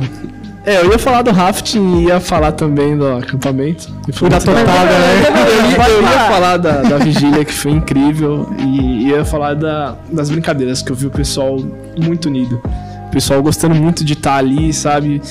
é, 0.65 0.81
eu 0.81 0.91
ia 0.91 0.99
falar 0.99 1.21
do 1.23 1.31
rafting 1.31 1.99
e 2.01 2.03
ia 2.05 2.19
falar 2.19 2.51
também 2.51 2.97
do 2.97 3.07
acampamento. 3.07 3.89
E 4.07 4.11
Fui 4.11 4.29
da 4.29 4.39
tortada, 4.39 4.89
né? 4.91 5.23
Eu 5.27 5.71
ia, 5.71 5.89
eu 5.89 6.01
ia 6.03 6.19
falar 6.31 6.57
da, 6.57 6.81
da 6.81 6.97
vigília, 6.97 7.43
que 7.43 7.53
foi 7.53 7.71
incrível, 7.71 8.47
e 8.59 9.07
ia 9.09 9.25
falar 9.25 9.55
da- 9.55 9.95
das 10.11 10.29
brincadeiras, 10.29 10.81
que 10.81 10.91
eu 10.91 10.95
vi 10.95 11.07
o 11.07 11.11
pessoal 11.11 11.57
muito 11.97 12.27
unido. 12.27 12.61
O 13.07 13.11
pessoal 13.11 13.43
gostando 13.43 13.75
muito 13.75 14.05
de 14.05 14.13
estar 14.13 14.35
ali, 14.37 14.71
sabe? 14.71 15.21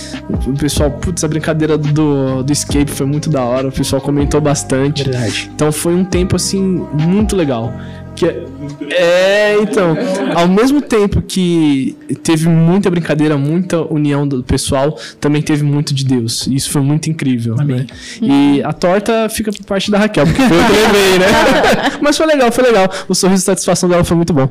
O 0.46 0.52
pessoal, 0.52 0.90
putz, 0.90 1.24
a 1.24 1.28
brincadeira 1.28 1.78
do, 1.78 2.42
do 2.42 2.52
escape 2.52 2.90
foi 2.90 3.06
muito 3.06 3.30
da 3.30 3.42
hora, 3.42 3.68
o 3.68 3.72
pessoal 3.72 4.02
comentou 4.02 4.38
bastante. 4.38 5.04
Verdade. 5.04 5.50
Então 5.54 5.72
foi 5.72 5.94
um 5.94 6.04
tempo 6.04 6.36
assim 6.36 6.60
muito 6.92 7.34
legal. 7.34 7.72
Que 8.20 8.26
é- 8.26 8.44
é, 8.90 9.56
então, 9.62 9.96
ao 10.34 10.46
mesmo 10.46 10.82
tempo 10.82 11.22
que 11.22 11.96
teve 12.22 12.50
muita 12.50 12.90
brincadeira, 12.90 13.38
muita 13.38 13.80
união 13.80 14.28
do 14.28 14.42
pessoal, 14.42 14.98
também 15.18 15.40
teve 15.40 15.64
muito 15.64 15.94
de 15.94 16.04
Deus. 16.04 16.46
E 16.46 16.54
isso 16.54 16.68
foi 16.70 16.82
muito 16.82 17.08
incrível. 17.08 17.56
Né? 17.56 17.86
E 18.20 18.62
a 18.62 18.74
torta 18.74 19.26
fica 19.30 19.50
por 19.50 19.64
parte 19.64 19.90
da 19.90 19.96
Raquel, 19.98 20.26
porque 20.26 20.42
foi 20.42 20.54
eu 20.58 20.64
que 20.66 20.72
levei, 20.72 21.18
né? 21.18 21.26
Mas 22.02 22.18
foi 22.18 22.26
legal, 22.26 22.52
foi 22.52 22.64
legal. 22.64 22.90
O 23.08 23.14
sorriso 23.14 23.40
de 23.40 23.46
satisfação 23.46 23.88
dela 23.88 24.04
foi 24.04 24.16
muito 24.18 24.34
bom. 24.34 24.50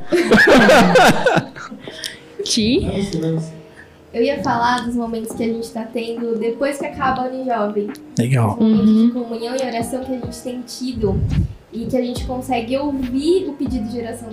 Ti? 2.43 2.87
Eu 4.11 4.23
ia 4.23 4.41
falar 4.41 4.85
dos 4.85 4.95
momentos 4.95 5.35
que 5.35 5.43
a 5.43 5.47
gente 5.47 5.69
tá 5.69 5.83
tendo 5.83 6.37
depois 6.39 6.79
que 6.79 6.85
acaba 6.85 7.23
a 7.23 7.27
Unijovem. 7.27 7.89
Legal. 8.17 8.57
Momentos 8.59 9.03
de 9.03 9.11
comunhão 9.11 9.55
e 9.55 9.65
oração 9.65 10.03
que 10.03 10.11
a 10.11 10.19
gente 10.19 10.41
tem 10.41 10.61
tido 10.61 11.19
e 11.71 11.85
que 11.85 11.95
a 11.95 12.01
gente 12.01 12.25
consegue 12.25 12.75
ouvir 12.77 13.47
o 13.47 13.53
pedido 13.53 13.87
de 13.87 13.99
oração 13.99 14.29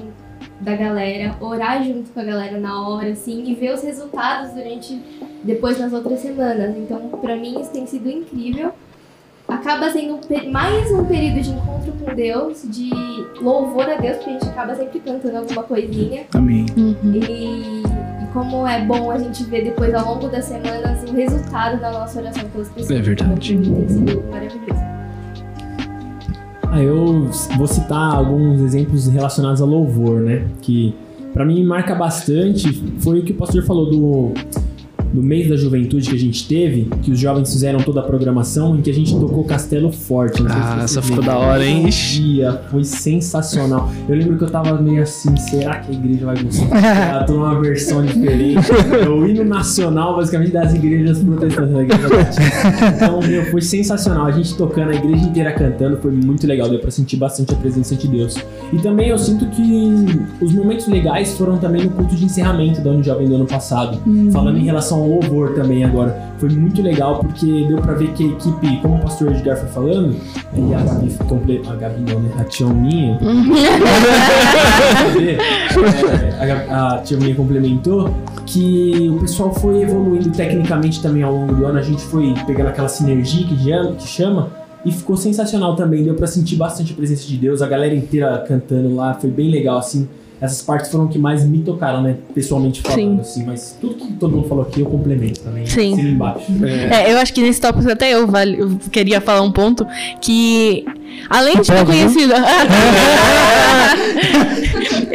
da 0.61 0.75
galera, 0.75 1.37
orar 1.40 1.85
junto 1.85 2.11
com 2.11 2.21
a 2.21 2.25
galera 2.25 2.59
na 2.59 2.88
hora, 2.88 3.11
assim, 3.11 3.45
e 3.45 3.54
ver 3.54 3.75
os 3.75 3.83
resultados 3.83 4.52
durante 4.54 4.99
depois 5.42 5.78
nas 5.78 5.92
outras 5.92 6.21
semanas. 6.21 6.74
Então, 6.77 7.11
pra 7.20 7.37
mim 7.37 7.61
isso 7.61 7.70
tem 7.70 7.87
sido 7.87 8.09
incrível. 8.09 8.72
Acaba 9.46 9.90
sendo 9.90 10.18
mais 10.51 10.90
um 10.90 11.05
período 11.05 11.40
de 11.42 11.51
encontro 11.51 11.92
com 11.92 12.14
Deus, 12.14 12.62
de 12.64 12.90
louvor 13.40 13.88
a 13.88 13.96
Deus, 13.96 14.16
porque 14.16 14.31
a 14.31 14.33
gente 14.33 14.48
acaba 14.48 14.74
sempre 14.74 14.98
cantando 15.01 15.37
alguma 15.37 15.62
coisinha. 15.62 16.24
Amém. 16.33 16.66
E, 16.77 17.83
e 17.83 17.86
como 18.37 18.66
é 18.66 18.85
bom 18.85 19.11
a 19.11 19.18
gente 19.18 19.42
ver 19.44 19.64
depois 19.64 19.94
ao 19.94 20.14
longo 20.14 20.29
das 20.29 20.44
semanas 20.44 21.03
o 21.09 21.14
resultado 21.14 21.81
da 21.81 21.90
nossa 21.90 22.20
oração 22.20 22.46
pelas 22.51 22.68
pessoas. 22.68 22.90
É 22.90 23.01
verdade. 23.01 23.57
Maravilhoso. 23.57 24.87
Ah, 26.70 26.83
eu 26.83 27.31
vou 27.57 27.66
citar 27.66 28.14
alguns 28.14 28.61
exemplos 28.61 29.07
relacionados 29.09 29.62
a 29.62 29.64
louvor, 29.64 30.20
né? 30.20 30.46
Que 30.61 30.94
pra 31.33 31.46
mim 31.46 31.64
marca 31.64 31.94
bastante. 31.94 32.75
Foi 32.99 33.20
o 33.20 33.25
que 33.25 33.33
o 33.33 33.37
pastor 33.37 33.64
falou 33.64 33.88
do, 33.88 34.35
do 35.12 35.23
mês 35.23 35.49
da 35.49 35.57
juventude 35.57 36.09
que 36.09 36.14
a 36.14 36.19
gente 36.19 36.47
teve, 36.47 36.88
que 37.03 37.11
os 37.11 37.19
jovens 37.19 37.53
fizeram 37.53 37.81
toda 37.81 38.01
a 38.01 38.03
programação, 38.03 38.77
em 38.77 38.83
que 38.83 38.90
a 38.90 38.95
gente 38.95 39.14
tocou 39.19 39.45
Castelo 39.45 39.90
Forte. 39.92 40.42
Ah, 40.49 40.81
essa 40.83 41.01
ficou 41.01 41.23
da 41.23 41.37
hora, 41.38 41.64
hein? 41.64 41.87
Um 41.87 41.88
dia 41.88 42.61
foi 42.71 42.85
sensacional. 42.85 43.90
Eu 44.09 44.16
lembro 44.16 44.37
que 44.37 44.45
eu 44.45 44.51
tava 44.51 44.81
meio 44.81 45.03
assim, 45.03 45.37
será 45.37 45.81
que 45.81 45.92
a 45.92 45.95
igreja 45.95 46.27
vai 46.27 46.42
gostar? 46.42 47.21
Eu 47.21 47.27
tô 47.27 47.33
numa 47.35 47.61
versão 47.61 48.05
diferente. 48.05 48.66
É 49.03 49.09
o 49.09 49.27
hino 49.27 49.45
nacional, 49.45 50.16
basicamente, 50.16 50.53
das 50.53 50.75
igrejas 50.75 51.19
protestantes 51.19 51.73
da 51.73 51.83
igreja. 51.83 52.09
Então, 52.97 53.21
meu, 53.21 53.47
foi 53.47 53.62
sensacional. 53.62 54.27
A 54.27 54.33
gente 54.33 54.55
tocando, 54.57 54.90
a 54.90 54.95
igreja 54.95 55.25
inteira 55.25 55.53
cantando, 55.53 55.97
foi 55.99 56.11
muito 56.11 56.47
legal. 56.47 56.69
Deu 56.69 56.79
pra 56.79 56.90
sentir 56.90 57.16
bastante 57.16 57.55
a 57.55 57.57
presença 57.57 57.95
de 57.95 58.09
Deus. 58.09 58.37
E 58.73 58.79
também 58.79 59.09
eu 59.09 59.19
sinto 59.19 59.47
que 59.47 60.07
os 60.40 60.53
momentos 60.53 60.87
legais 60.88 61.37
foram 61.37 61.59
também 61.59 61.85
no 61.85 61.90
culto 61.90 62.14
de 62.14 62.25
encerramento 62.25 62.81
da 62.81 62.90
Unijovem 62.90 63.29
do 63.29 63.37
ano 63.37 63.47
passado. 63.47 63.99
Falando 64.33 64.59
em 64.59 64.64
relação 64.64 64.95
ao 64.96 65.09
louvor 65.09 65.54
também 65.54 65.85
agora. 65.85 66.26
Foi 66.38 66.48
muito 66.50 66.82
legal 66.82 67.18
porque 67.20 67.66
deu 67.66 67.78
pra 67.78 67.94
ver 67.94 68.12
que 68.12 68.24
a 68.24 68.26
equipe, 68.28 68.80
como 68.82 68.96
o 68.96 69.00
pastor 69.00 69.32
Edgar 69.32 69.56
foi 69.56 69.68
falando, 69.68 70.16
e 70.54 70.74
a 70.74 70.78
Gabi, 70.78 71.62
a 71.66 71.74
Gabi 71.74 72.12
não, 72.12 72.20
né? 72.20 72.30
A 72.38 72.44
tia 72.44 72.66
minha. 72.66 73.18
É, 76.38 76.52
a, 76.70 76.94
a 76.96 77.35
complementou 77.35 78.11
que 78.44 79.11
o 79.14 79.20
pessoal 79.20 79.52
foi 79.52 79.82
evoluindo 79.82 80.30
tecnicamente 80.30 81.02
também 81.02 81.22
ao 81.22 81.32
longo 81.32 81.54
do 81.54 81.66
ano. 81.66 81.78
A 81.78 81.82
gente 81.82 82.02
foi 82.02 82.35
pegando 82.46 82.68
aquela 82.68 82.88
sinergia 82.88 83.46
que 83.46 83.56
chama, 83.56 83.92
que 83.94 84.06
chama 84.06 84.50
e 84.85 84.92
ficou 84.92 85.16
sensacional 85.16 85.74
também. 85.74 86.04
Deu 86.04 86.14
pra 86.14 86.26
sentir 86.26 86.56
bastante 86.56 86.92
a 86.92 86.96
presença 86.96 87.26
de 87.26 87.37
Deus, 87.37 87.61
a 87.62 87.66
galera 87.66 87.94
inteira 87.94 88.44
cantando 88.46 88.94
lá, 88.94 89.14
foi 89.14 89.30
bem 89.30 89.50
legal 89.50 89.78
assim. 89.78 90.09
Essas 90.40 90.62
partes 90.62 90.90
foram 90.90 91.09
que 91.09 91.18
mais 91.18 91.44
me 91.44 91.59
tocaram, 91.61 92.03
né? 92.03 92.16
Pessoalmente 92.35 92.83
falando, 92.83 93.20
assim. 93.20 93.44
Mas 93.44 93.77
tudo 93.81 93.94
que 93.94 94.12
todo 94.14 94.37
mundo 94.37 94.49
falou 94.49 94.64
aqui 94.64 94.81
eu 94.81 94.87
complemento 94.87 95.40
também. 95.40 95.66
Sim. 95.66 95.94
assino 95.94 96.09
embaixo. 96.11 96.46
É, 96.90 97.12
eu 97.12 97.18
acho 97.18 97.33
que 97.33 97.42
nesse 97.42 97.61
tópico 97.61 97.90
até 97.90 98.12
eu, 98.12 98.27
vale, 98.27 98.61
eu 98.61 98.77
queria 98.90 99.20
falar 99.20 99.42
um 99.42 99.51
ponto 99.51 99.87
que, 100.20 100.85
além 101.31 101.61
de 101.61 101.68
ter 101.68 101.87
conhecido. 101.87 102.35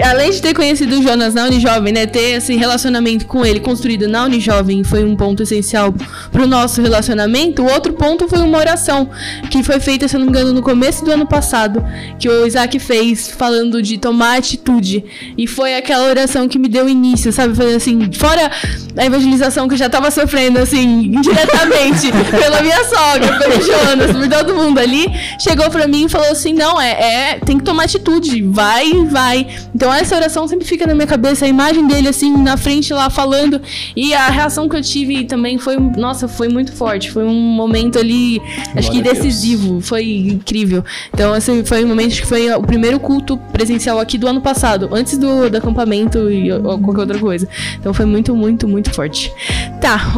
além 0.03 0.31
de 0.31 0.41
ter 0.41 0.53
conhecido 0.53 0.99
o 0.99 1.01
Jonas 1.01 1.33
na 1.33 1.45
Unijovem, 1.45 1.93
né? 1.93 2.05
Ter 2.05 2.37
esse 2.37 2.55
relacionamento 2.55 3.25
com 3.25 3.45
ele 3.45 3.59
construído 3.59 4.07
na 4.07 4.25
Unijovem 4.25 4.83
foi 4.83 5.03
um 5.03 5.15
ponto 5.15 5.43
essencial 5.43 5.93
pro 6.31 6.47
nosso 6.47 6.81
relacionamento. 6.81 7.61
O 7.61 7.71
outro 7.71 7.93
ponto 7.93 8.27
foi 8.27 8.39
uma 8.39 8.57
oração 8.57 9.09
que 9.49 9.63
foi 9.63 9.79
feita, 9.79 10.07
se 10.07 10.15
eu 10.15 10.19
não 10.19 10.27
me 10.27 10.31
engano, 10.31 10.53
no 10.53 10.61
começo 10.61 11.03
do 11.03 11.11
ano 11.11 11.25
passado, 11.27 11.83
que 12.19 12.27
o 12.29 12.45
Isaac 12.45 12.77
fez, 12.79 13.29
falando 13.29 13.81
de 13.81 13.97
tomar 13.97 14.37
atitude. 14.37 15.03
E 15.37 15.47
foi 15.47 15.75
aquela 15.75 16.07
oração 16.07 16.47
que 16.47 16.57
me 16.57 16.67
deu 16.67 16.87
início, 16.87 17.31
sabe? 17.31 17.55
Foi 17.55 17.73
assim, 17.75 18.11
fora 18.13 18.49
a 18.97 19.05
evangelização 19.05 19.67
que 19.67 19.73
eu 19.73 19.77
já 19.77 19.89
tava 19.89 20.09
sofrendo, 20.11 20.59
assim, 20.59 21.05
indiretamente, 21.05 22.11
pela 22.31 22.61
minha 22.61 22.83
sogra, 22.85 23.39
pelo 23.39 23.61
Jonas, 23.61 24.11
por 24.11 24.27
todo 24.27 24.55
mundo 24.55 24.79
ali, 24.79 25.07
chegou 25.39 25.69
pra 25.69 25.87
mim 25.87 26.05
e 26.05 26.09
falou 26.09 26.31
assim: 26.31 26.53
não, 26.53 26.79
é, 26.79 26.91
é 26.91 27.39
tem 27.45 27.57
que 27.57 27.63
tomar 27.63 27.83
atitude, 27.83 28.41
vai, 28.43 28.93
vai. 29.05 29.47
Então 29.73 29.90
essa 29.93 30.15
oração 30.15 30.47
sempre 30.47 30.65
fica 30.65 30.85
na 30.87 30.93
minha 30.93 31.07
cabeça, 31.07 31.45
a 31.45 31.47
imagem 31.47 31.87
dele 31.87 32.07
assim 32.07 32.35
na 32.37 32.57
frente 32.57 32.93
lá 32.93 33.09
falando 33.09 33.61
e 33.95 34.13
a 34.13 34.27
reação 34.27 34.67
que 34.67 34.75
eu 34.75 34.81
tive 34.81 35.25
também 35.25 35.57
foi, 35.57 35.77
nossa, 35.77 36.27
foi 36.27 36.47
muito 36.47 36.71
forte, 36.73 37.11
foi 37.11 37.23
um 37.23 37.33
momento 37.33 37.99
ali, 37.99 38.41
acho 38.75 38.91
que 38.91 39.01
Glória 39.01 39.11
a 39.11 39.13
Deus. 39.13 39.25
decisivo, 39.25 39.81
foi 39.81 40.03
incrível. 40.03 40.83
Então 41.13 41.35
esse 41.35 41.63
foi 41.63 41.83
um 41.83 41.87
momento 41.87 42.13
que 42.13 42.25
foi 42.25 42.51
o 42.53 42.61
primeiro 42.61 42.99
culto 42.99 43.37
presencial 43.51 43.99
aqui 43.99 44.17
do 44.17 44.27
ano 44.27 44.41
passado, 44.41 44.89
antes 44.91 45.17
do, 45.17 45.49
do 45.49 45.57
acampamento 45.57 46.31
e 46.31 46.51
ou 46.51 46.79
qualquer 46.79 47.01
outra 47.01 47.19
coisa. 47.19 47.47
Então 47.79 47.93
foi 47.93 48.05
muito, 48.05 48.35
muito, 48.35 48.67
muito 48.67 48.91
forte. 48.91 49.31
Tá, 49.79 50.13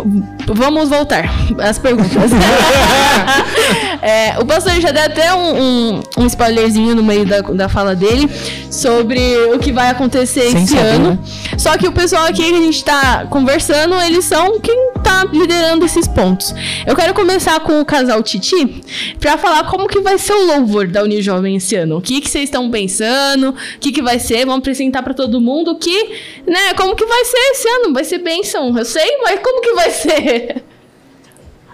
vamos 0.45 0.89
voltar 0.89 1.29
às 1.59 1.77
perguntas. 1.77 2.31
É, 4.03 4.37
o 4.37 4.45
pastor 4.45 4.73
já 4.81 4.91
deu 4.91 5.03
até 5.03 5.33
um, 5.33 5.61
um, 5.61 6.03
um 6.17 6.25
spoilerzinho 6.25 6.93
no 6.93 7.01
meio 7.01 7.25
da, 7.25 7.39
da 7.39 7.69
fala 7.69 7.95
dele 7.95 8.29
sobre 8.69 9.37
o 9.53 9.59
que 9.59 9.71
vai 9.71 9.89
acontecer 9.89 10.51
Sem 10.51 10.63
esse 10.65 10.75
saber, 10.75 10.89
ano. 10.89 11.09
né? 11.11 11.19
Só 11.57 11.77
que 11.77 11.87
o 11.87 11.91
pessoal 11.93 12.25
aqui 12.25 12.43
que 12.43 12.53
a 12.53 12.61
gente 12.61 12.83
tá 12.83 13.25
conversando, 13.29 13.95
eles 14.01 14.25
são 14.25 14.59
quem 14.59 14.91
tá 15.01 15.23
liderando 15.31 15.85
esses 15.85 16.05
pontos. 16.05 16.53
Eu 16.85 16.97
quero 16.97 17.13
começar 17.13 17.57
com 17.61 17.79
o 17.79 17.85
casal 17.85 18.21
Titi 18.21 18.83
pra 19.21 19.37
falar 19.37 19.69
como 19.69 19.87
que 19.87 20.01
vai 20.01 20.17
ser 20.17 20.33
o 20.33 20.47
louvor 20.47 20.85
da 20.85 21.01
Unijovem 21.01 21.55
esse 21.55 21.75
ano. 21.77 21.97
O 21.97 22.01
que 22.01 22.19
que 22.19 22.29
vocês 22.29 22.45
estão 22.45 22.69
pensando? 22.69 23.51
O 23.51 23.55
que 23.79 23.93
que 23.93 24.01
vai 24.01 24.19
ser? 24.19 24.39
Vamos 24.45 24.59
apresentar 24.59 25.01
pra 25.01 25.13
todo 25.13 25.39
mundo 25.39 25.77
que, 25.77 26.03
né, 26.45 26.73
como 26.75 26.93
que 26.93 27.05
vai 27.05 27.23
ser 27.23 27.37
esse 27.37 27.69
ano? 27.69 27.93
Vai 27.93 28.03
ser 28.03 28.17
bênção, 28.17 28.77
eu 28.77 28.83
sei, 28.83 29.17
mas 29.23 29.39
como 29.39 29.61
que 29.61 29.73
vai 29.73 29.91
ser? 29.91 30.62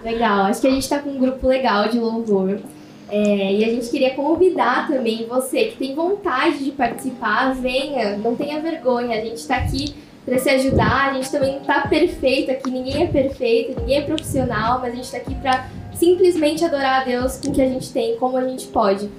Legal, 0.02 0.44
acho 0.44 0.60
que 0.60 0.66
a 0.66 0.70
gente 0.70 0.88
tá 0.88 0.98
com 0.98 1.10
um 1.10 1.18
grupo 1.18 1.46
legal 1.46 1.88
de 1.88 1.98
louvor. 1.98 2.60
É, 3.08 3.52
e 3.52 3.64
a 3.64 3.68
gente 3.68 3.90
queria 3.90 4.14
convidar 4.14 4.86
também 4.86 5.26
você 5.26 5.64
que 5.64 5.76
tem 5.76 5.94
vontade 5.94 6.64
de 6.64 6.70
participar, 6.70 7.52
venha, 7.54 8.16
não 8.16 8.36
tenha 8.36 8.60
vergonha. 8.60 9.18
A 9.18 9.24
gente 9.24 9.46
tá 9.46 9.56
aqui 9.56 9.94
para 10.24 10.38
se 10.38 10.48
ajudar, 10.48 11.10
a 11.10 11.14
gente 11.14 11.30
também 11.30 11.54
não 11.54 11.60
tá 11.60 11.86
perfeito 11.88 12.50
aqui, 12.50 12.70
ninguém 12.70 13.02
é 13.02 13.06
perfeito, 13.06 13.80
ninguém 13.80 13.98
é 13.98 14.02
profissional, 14.02 14.78
mas 14.80 14.92
a 14.92 14.96
gente 14.96 15.10
tá 15.10 15.16
aqui 15.16 15.34
para 15.34 15.68
simplesmente 15.94 16.64
adorar 16.64 17.02
a 17.02 17.04
Deus 17.04 17.36
com 17.36 17.48
o 17.48 17.52
que 17.52 17.60
a 17.60 17.68
gente 17.68 17.92
tem, 17.92 18.16
como 18.16 18.36
a 18.36 18.46
gente 18.46 18.68
pode. 18.68 19.10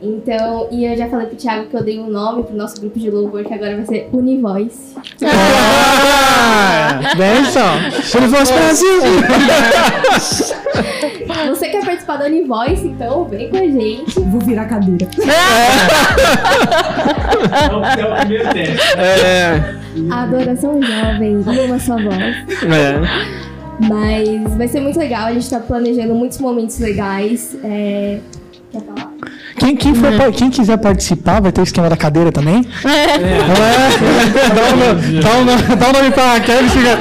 Então, 0.00 0.68
e 0.70 0.84
eu 0.84 0.96
já 0.96 1.08
falei 1.08 1.26
pro 1.26 1.34
Thiago 1.36 1.66
que 1.66 1.76
eu 1.76 1.82
dei 1.82 1.98
um 1.98 2.08
nome 2.08 2.44
pro 2.44 2.56
nosso 2.56 2.80
grupo 2.80 2.96
de 2.98 3.10
louvor, 3.10 3.44
que 3.44 3.52
agora 3.52 3.76
vai 3.76 3.84
ser 3.84 4.08
Univoice. 4.12 4.94
Ah, 5.24 7.00
benção. 7.16 7.90
Se 8.02 8.16
ele 8.16 8.28
fosse 8.28 8.52
Brasil. 8.52 9.00
Você 11.48 11.68
quer 11.68 11.84
participar 11.84 12.18
da 12.18 12.26
Univoice, 12.26 12.86
então 12.86 13.24
vem 13.24 13.50
com 13.50 13.56
a 13.56 13.62
gente. 13.62 14.20
Vou 14.20 14.40
virar 14.40 14.66
cadeira. 14.66 15.08
É 15.24 16.38
é 17.98 18.04
o 18.04 18.16
primeiro 18.16 18.52
teste. 18.52 18.98
É, 18.98 19.74
adoração 20.10 20.80
jovem, 20.80 21.36
uma 21.36 21.78
só 21.78 21.96
voz. 21.96 22.36
é. 22.62 23.48
Mas 23.80 24.56
vai 24.56 24.66
ser 24.66 24.80
muito 24.80 24.98
legal, 24.98 25.26
a 25.26 25.32
gente 25.32 25.48
tá 25.48 25.60
planejando 25.60 26.12
muitos 26.14 26.38
momentos 26.38 26.80
legais. 26.80 27.56
É... 27.62 28.18
Quem, 29.68 29.76
quem, 29.76 29.94
for, 29.94 30.10
pa- 30.16 30.30
quem 30.32 30.48
quiser 30.48 30.78
participar, 30.78 31.40
vai 31.42 31.52
ter 31.52 31.60
o 31.60 31.64
esquema 31.64 31.90
da 31.90 31.96
cadeira 31.96 32.32
também. 32.32 32.64
É. 32.84 33.38
Nome, 34.54 35.20
dá, 35.20 35.30
o 35.36 35.44
nome, 35.44 35.62
dá 35.76 35.88
o 35.88 35.92
nome 35.92 36.10
pra 36.10 36.32
Raquel, 36.34 36.58
eles 36.60 36.72
ficam 36.72 36.96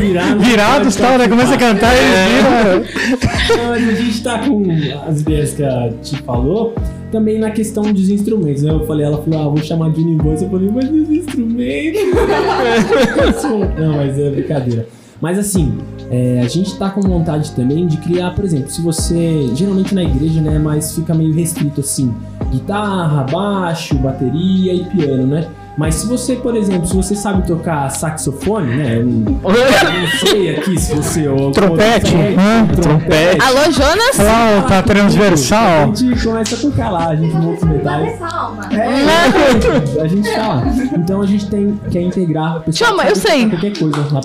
Virado, 0.00 0.38
virados, 0.40 0.94
tal, 0.96 1.18
né? 1.18 1.26
Começa 1.26 1.54
a 1.54 1.58
cantar 1.58 1.92
e 1.94 1.98
eles 1.98 2.14
viram. 2.30 3.66
Mas 3.68 3.88
a 3.88 3.92
gente 3.94 4.22
tá 4.22 4.38
com 4.38 4.64
as 5.08 5.20
ideias 5.20 5.52
que 5.54 5.64
a 5.64 5.90
Ti 6.00 6.22
falou, 6.24 6.74
também 7.10 7.38
na 7.40 7.50
questão 7.50 7.82
dos 7.92 8.08
instrumentos, 8.08 8.62
né? 8.62 8.70
Eu 8.72 8.86
falei, 8.86 9.04
ela 9.04 9.20
falou, 9.20 9.40
ah, 9.40 9.48
vou 9.48 9.58
chamar 9.58 9.90
de 9.90 10.00
Univoice. 10.00 10.44
Eu 10.44 10.50
falei, 10.50 10.70
mas 10.72 10.84
os 10.90 11.10
instrumentos? 11.10 12.02
Não, 13.78 13.96
mas 13.96 14.16
é 14.18 14.30
brincadeira. 14.30 14.86
Mas 15.22 15.38
assim, 15.38 15.78
é, 16.10 16.40
a 16.40 16.48
gente 16.48 16.76
tá 16.76 16.90
com 16.90 17.00
vontade 17.00 17.52
também 17.52 17.86
de 17.86 17.96
criar, 17.98 18.34
por 18.34 18.44
exemplo, 18.44 18.68
se 18.68 18.82
você. 18.82 19.48
Geralmente 19.54 19.94
na 19.94 20.02
igreja, 20.02 20.40
né? 20.40 20.58
Mas 20.58 20.96
fica 20.96 21.14
meio 21.14 21.32
restrito 21.32 21.80
assim: 21.80 22.12
guitarra, 22.50 23.22
baixo, 23.30 23.94
bateria 23.94 24.74
e 24.74 24.84
piano, 24.86 25.24
né? 25.28 25.48
Mas 25.74 25.94
se 25.94 26.06
você, 26.06 26.36
por 26.36 26.54
exemplo, 26.54 26.86
se 26.86 26.94
você 26.94 27.14
sabe 27.16 27.46
tocar 27.46 27.88
saxofone, 27.90 28.76
né? 28.76 28.98
Eu 28.98 29.06
não, 29.06 29.40
eu 29.42 30.00
não 30.00 30.06
sei 30.20 30.50
aqui 30.56 30.78
se 30.78 30.94
você. 30.94 31.26
Ou 31.26 31.50
Trompete, 31.50 32.14
ou- 32.14 32.20
né? 32.20 32.68
trompete. 32.80 33.40
Alô, 33.40 33.70
Jonas? 33.70 34.18
Lá, 34.18 34.62
tá 34.68 34.78
A 34.80 34.82
transversal. 34.82 35.94
gente 35.96 36.22
começa 36.22 36.54
a 36.56 36.58
tocar 36.58 36.90
lá, 36.90 37.08
a 37.08 37.16
gente 37.16 37.34
monta 37.34 37.64
os 37.64 37.72
metais. 37.72 38.18
Calma. 38.18 38.68
É, 38.70 40.00
a 40.02 40.06
gente 40.06 40.30
tá 40.30 40.46
lá. 40.48 40.62
Então 40.94 41.22
a 41.22 41.26
gente 41.26 41.46
tem, 41.46 41.80
quer 41.90 42.02
integrar 42.02 42.56
a 42.56 42.60
pessoa. 42.60 42.90
Chama, 42.90 43.04
que 43.06 43.12
eu 43.12 43.16
sei. 43.16 43.48
Qualquer 43.48 43.78
coisa 43.78 43.96
lá. 44.12 44.20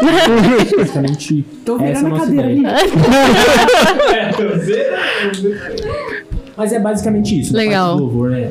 Basicamente, 0.78 1.46
Tô 1.66 1.76
essa 1.78 1.86
é 1.86 1.88
a 1.88 1.94
virando 1.94 2.06
a 2.08 2.10
nossa 2.10 2.26
cadeira 2.26 2.52
ideia. 2.52 2.76
ali. 2.78 2.92
Mas 6.58 6.74
é 6.74 6.80
basicamente 6.80 7.40
isso. 7.40 7.56
Legal. 7.56 7.90
parte 7.90 7.98
do 8.00 8.04
Louvor, 8.06 8.30
né? 8.32 8.50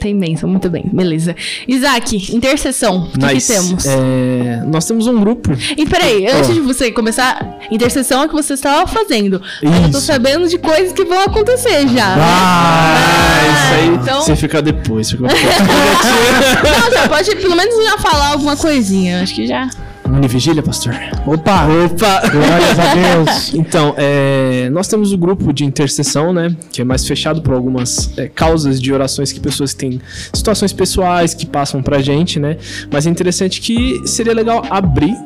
Tem 0.00 0.16
bênção, 0.16 0.48
muito 0.48 0.70
bem, 0.70 0.84
beleza. 0.92 1.34
Isaac, 1.66 2.34
intercessão, 2.34 3.04
o 3.04 3.10
que, 3.10 3.18
que 3.18 3.34
Nice. 3.34 3.52
temos? 3.52 3.84
É, 3.84 4.62
nós 4.66 4.84
temos 4.86 5.06
um 5.08 5.18
grupo. 5.18 5.50
E 5.76 5.84
peraí, 5.86 6.26
antes 6.28 6.54
de 6.54 6.60
você 6.60 6.92
começar, 6.92 7.58
intercessão 7.70 8.22
é 8.22 8.26
o 8.26 8.28
que 8.28 8.34
você 8.34 8.54
estava 8.54 8.86
fazendo. 8.86 9.42
Eu 9.60 9.70
tô 9.90 9.98
Isso. 9.98 10.02
sabendo 10.02 10.46
de 10.48 10.56
coisas 10.56 10.92
que 10.92 11.04
vão 11.04 11.20
acontecer 11.22 11.88
já. 11.88 12.14
Ah, 12.16 13.40
isso 13.42 13.74
aí. 13.74 13.88
então- 13.96 14.22
Você 14.22 14.36
fica 14.36 14.62
depois. 14.62 15.10
Fica... 15.10 15.24
Não, 15.28 16.90
já 16.92 17.08
pode 17.08 17.34
pelo 17.36 17.56
menos 17.56 17.84
já 17.84 17.98
falar 17.98 18.28
alguma 18.32 18.56
coisinha. 18.56 19.22
Acho 19.22 19.34
que 19.34 19.46
já. 19.46 19.68
Mini 20.08 20.26
vigília, 20.26 20.62
pastor? 20.62 20.94
Opa, 21.26 21.66
Opa! 21.84 22.28
glórias 22.28 22.78
a 22.78 22.94
Deus. 22.94 23.54
Então, 23.58 23.94
é, 23.96 24.68
nós 24.70 24.88
temos 24.88 25.12
o 25.12 25.18
grupo 25.18 25.52
de 25.52 25.64
intercessão, 25.64 26.32
né? 26.32 26.54
Que 26.72 26.82
é 26.82 26.84
mais 26.84 27.06
fechado 27.06 27.42
por 27.42 27.52
algumas 27.52 28.16
é, 28.16 28.28
causas 28.28 28.80
de 28.80 28.92
orações 28.92 29.32
que 29.32 29.40
pessoas 29.40 29.74
têm 29.74 30.00
situações 30.32 30.72
pessoais 30.72 31.34
que 31.34 31.44
passam 31.44 31.82
pra 31.82 32.00
gente, 32.00 32.38
né? 32.38 32.56
Mas 32.90 33.06
é 33.06 33.10
interessante 33.10 33.60
que 33.60 34.00
seria 34.06 34.32
legal 34.32 34.64
abrir 34.70 35.16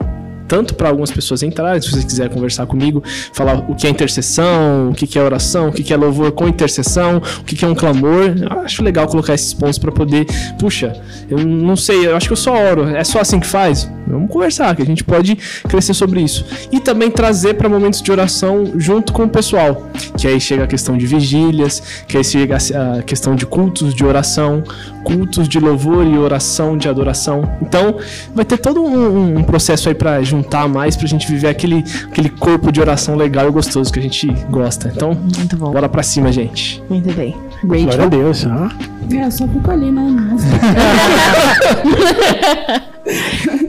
tanto 0.48 0.74
para 0.74 0.88
algumas 0.88 1.10
pessoas 1.10 1.42
entrarem, 1.42 1.80
se 1.80 1.90
você 1.90 2.04
quiser 2.04 2.28
conversar 2.28 2.66
comigo, 2.66 3.02
falar 3.32 3.58
o 3.68 3.74
que 3.74 3.86
é 3.86 3.90
intercessão, 3.90 4.90
o 4.90 4.94
que 4.94 5.18
é 5.18 5.22
oração, 5.22 5.68
o 5.68 5.72
que 5.72 5.92
é 5.92 5.96
louvor 5.96 6.32
com 6.32 6.48
intercessão, 6.48 7.22
o 7.40 7.44
que 7.44 7.56
que 7.56 7.64
é 7.64 7.68
um 7.68 7.74
clamor. 7.74 8.34
Eu 8.38 8.60
acho 8.60 8.82
legal 8.82 9.06
colocar 9.06 9.34
esses 9.34 9.54
pontos 9.54 9.78
para 9.78 9.92
poder, 9.92 10.26
puxa, 10.58 10.92
eu 11.28 11.38
não 11.38 11.76
sei, 11.76 12.06
eu 12.06 12.16
acho 12.16 12.26
que 12.26 12.32
eu 12.32 12.36
só 12.36 12.52
oro, 12.54 12.88
é 12.88 13.04
só 13.04 13.20
assim 13.20 13.40
que 13.40 13.46
faz? 13.46 13.90
Vamos 14.06 14.30
conversar, 14.30 14.74
que 14.76 14.82
a 14.82 14.86
gente 14.86 15.04
pode 15.04 15.36
crescer 15.68 15.94
sobre 15.94 16.20
isso. 16.20 16.44
E 16.70 16.80
também 16.80 17.10
trazer 17.10 17.54
para 17.54 17.68
momentos 17.68 18.02
de 18.02 18.10
oração 18.10 18.72
junto 18.76 19.12
com 19.12 19.24
o 19.24 19.28
pessoal, 19.28 19.88
que 20.18 20.26
aí 20.26 20.40
chega 20.40 20.64
a 20.64 20.66
questão 20.66 20.98
de 20.98 21.06
vigílias, 21.06 22.04
que 22.06 22.16
aí 22.16 22.24
chega 22.24 22.56
a 22.56 23.02
questão 23.02 23.34
de 23.34 23.46
cultos 23.46 23.94
de 23.94 24.04
oração, 24.04 24.62
cultos 25.04 25.48
de 25.48 25.58
louvor 25.58 26.06
e 26.06 26.18
oração 26.18 26.76
de 26.76 26.88
adoração. 26.88 27.48
Então, 27.60 27.96
vai 28.34 28.44
ter 28.44 28.58
todo 28.58 28.82
um, 28.82 29.38
um 29.38 29.42
processo 29.42 29.88
aí 29.88 29.94
para 29.94 30.22
juntar 30.22 30.68
mais, 30.68 30.96
pra 30.96 31.06
gente 31.06 31.26
viver 31.26 31.48
aquele, 31.48 31.84
aquele 32.04 32.28
corpo 32.28 32.72
de 32.72 32.80
oração 32.80 33.16
legal 33.16 33.48
e 33.48 33.50
gostoso 33.50 33.92
que 33.92 33.98
a 33.98 34.02
gente 34.02 34.26
gosta. 34.50 34.90
Então, 34.94 35.14
Muito 35.14 35.56
bom. 35.56 35.72
bora 35.72 35.88
pra 35.88 36.02
cima, 36.02 36.32
gente. 36.32 36.82
Muito 36.88 37.12
bem. 37.14 37.36
Glória 37.64 37.84
a 37.84 37.86
Rachel. 37.86 38.10
Deus. 38.10 38.46
Ah. 38.46 38.70
É, 39.12 39.30
só 39.30 39.46
fico 39.46 39.70
ali, 39.70 39.90
né? 39.90 40.02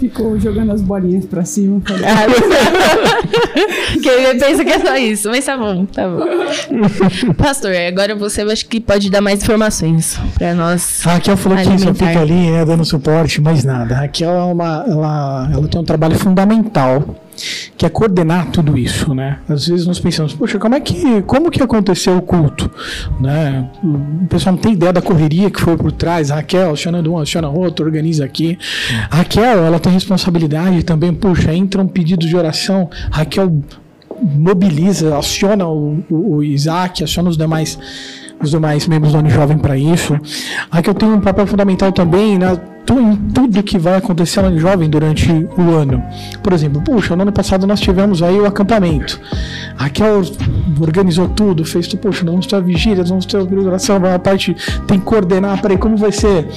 Ficou 0.00 0.40
jogando 0.40 0.72
as 0.72 0.80
bolinhas 0.80 1.26
pra 1.26 1.44
cima. 1.44 1.82
falei, 1.86 2.02
que 4.02 4.08
ele 4.08 4.40
pensa 4.40 4.64
que 4.64 4.70
é 4.70 4.78
só 4.78 4.96
isso, 4.96 5.28
mas 5.28 5.44
tá 5.44 5.58
bom, 5.58 5.84
tá 5.84 6.08
bom. 6.08 7.34
Pastor, 7.34 7.72
agora 7.76 8.14
você 8.14 8.42
eu 8.42 8.50
acho 8.50 8.66
que 8.66 8.80
pode 8.80 9.10
dar 9.10 9.20
mais 9.20 9.42
informações 9.42 10.18
pra 10.38 10.54
nós. 10.54 11.06
A 11.06 11.12
Raquel 11.12 11.36
falou 11.36 11.58
que 11.58 11.64
só 11.64 11.70
Alimentar. 11.72 12.06
fica 12.06 12.20
ali, 12.20 12.50
né, 12.50 12.64
dando 12.64 12.84
suporte, 12.84 13.42
mas 13.42 13.62
nada. 13.62 13.94
A 13.94 13.98
Raquel 13.98 14.30
é 14.30 14.42
uma, 14.44 14.86
ela, 14.88 15.50
ela 15.52 15.68
tem 15.68 15.78
um 15.80 15.84
trabalho 15.84 16.18
fundamental 16.18 17.14
que 17.76 17.86
é 17.86 17.88
coordenar 17.88 18.50
tudo 18.50 18.76
isso, 18.76 19.14
né? 19.14 19.38
Às 19.48 19.66
vezes 19.66 19.86
nós 19.86 19.98
pensamos, 19.98 20.34
poxa, 20.34 20.58
como 20.58 20.74
é 20.74 20.80
que, 20.80 21.22
como 21.22 21.50
que 21.50 21.62
aconteceu 21.62 22.16
o 22.16 22.22
culto, 22.22 22.70
né? 23.20 23.68
O 23.82 24.26
pessoal 24.26 24.54
não 24.54 24.60
tem 24.60 24.72
ideia 24.72 24.92
da 24.92 25.02
correria 25.02 25.50
que 25.50 25.60
foi 25.60 25.76
por 25.76 25.92
trás. 25.92 26.30
A 26.30 26.36
Raquel, 26.36 26.72
aciona 26.72 27.00
um, 27.08 27.18
aciona 27.18 27.48
outro, 27.48 27.84
organiza 27.84 28.24
aqui. 28.24 28.58
A 29.10 29.16
Raquel, 29.16 29.64
ela 29.64 29.78
tem 29.78 29.92
responsabilidade 29.92 30.82
também, 30.82 31.12
puxa, 31.12 31.54
entra 31.54 31.80
um 31.80 31.88
pedido 31.88 32.26
de 32.26 32.36
oração, 32.36 32.88
a 33.10 33.18
Raquel 33.18 33.62
mobiliza, 34.22 35.16
aciona 35.16 35.66
o, 35.66 36.04
o, 36.10 36.36
o 36.36 36.44
Isaac, 36.44 37.02
aciona 37.02 37.30
os 37.30 37.36
demais 37.36 37.78
os 38.42 38.50
demais 38.50 38.86
membros 38.86 39.12
do 39.12 39.18
Ano 39.18 39.28
Jovem 39.28 39.58
para 39.58 39.76
isso. 39.76 40.18
Aqui 40.70 40.88
eu 40.88 40.94
tenho 40.94 41.14
um 41.14 41.20
papel 41.20 41.46
fundamental 41.46 41.92
também 41.92 42.38
né, 42.38 42.58
em 42.88 43.16
tudo 43.32 43.62
que 43.62 43.78
vai 43.78 43.96
acontecer 43.96 44.40
no 44.42 44.48
Ano 44.48 44.58
Jovem 44.58 44.88
durante 44.88 45.30
o 45.30 45.76
ano. 45.76 46.02
Por 46.42 46.52
exemplo, 46.52 46.80
puxa, 46.82 47.14
no 47.14 47.22
ano 47.22 47.32
passado 47.32 47.66
nós 47.66 47.80
tivemos 47.80 48.22
aí 48.22 48.38
o 48.38 48.46
acampamento. 48.46 49.20
A 49.78 49.84
Raquel 49.84 50.22
organizou 50.80 51.28
tudo, 51.28 51.64
fez 51.64 51.86
tudo, 51.86 52.00
poxa, 52.00 52.24
nós 52.24 52.32
vamos 52.32 52.46
ter 52.46 52.56
a 52.56 52.60
vigília, 52.60 52.98
nós 52.98 53.10
vamos 53.10 53.26
ter 53.26 53.38
a 53.38 53.42
oração, 53.42 53.96
a 54.04 54.18
parte 54.18 54.56
tem 54.86 54.98
que 54.98 55.04
coordenar, 55.04 55.60
peraí, 55.60 55.78
como 55.78 55.96
vai 55.96 56.12
ser 56.12 56.48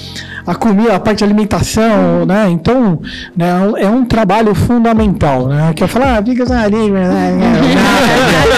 a 0.45 0.55
comida, 0.55 0.95
a 0.95 0.99
parte 0.99 1.19
de 1.19 1.23
alimentação, 1.23 2.25
né? 2.25 2.49
Então, 2.49 2.99
né, 3.35 3.49
é 3.77 3.87
um 3.87 4.05
trabalho 4.05 4.53
fundamental, 4.55 5.47
né? 5.47 5.73
Que 5.73 5.85
falo, 5.87 6.05
ah, 6.05 6.23
fica 6.23 6.43
ali, 6.59 6.89
né? 6.89 7.37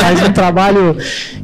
faz 0.02 0.22
um 0.24 0.32
trabalho 0.32 0.96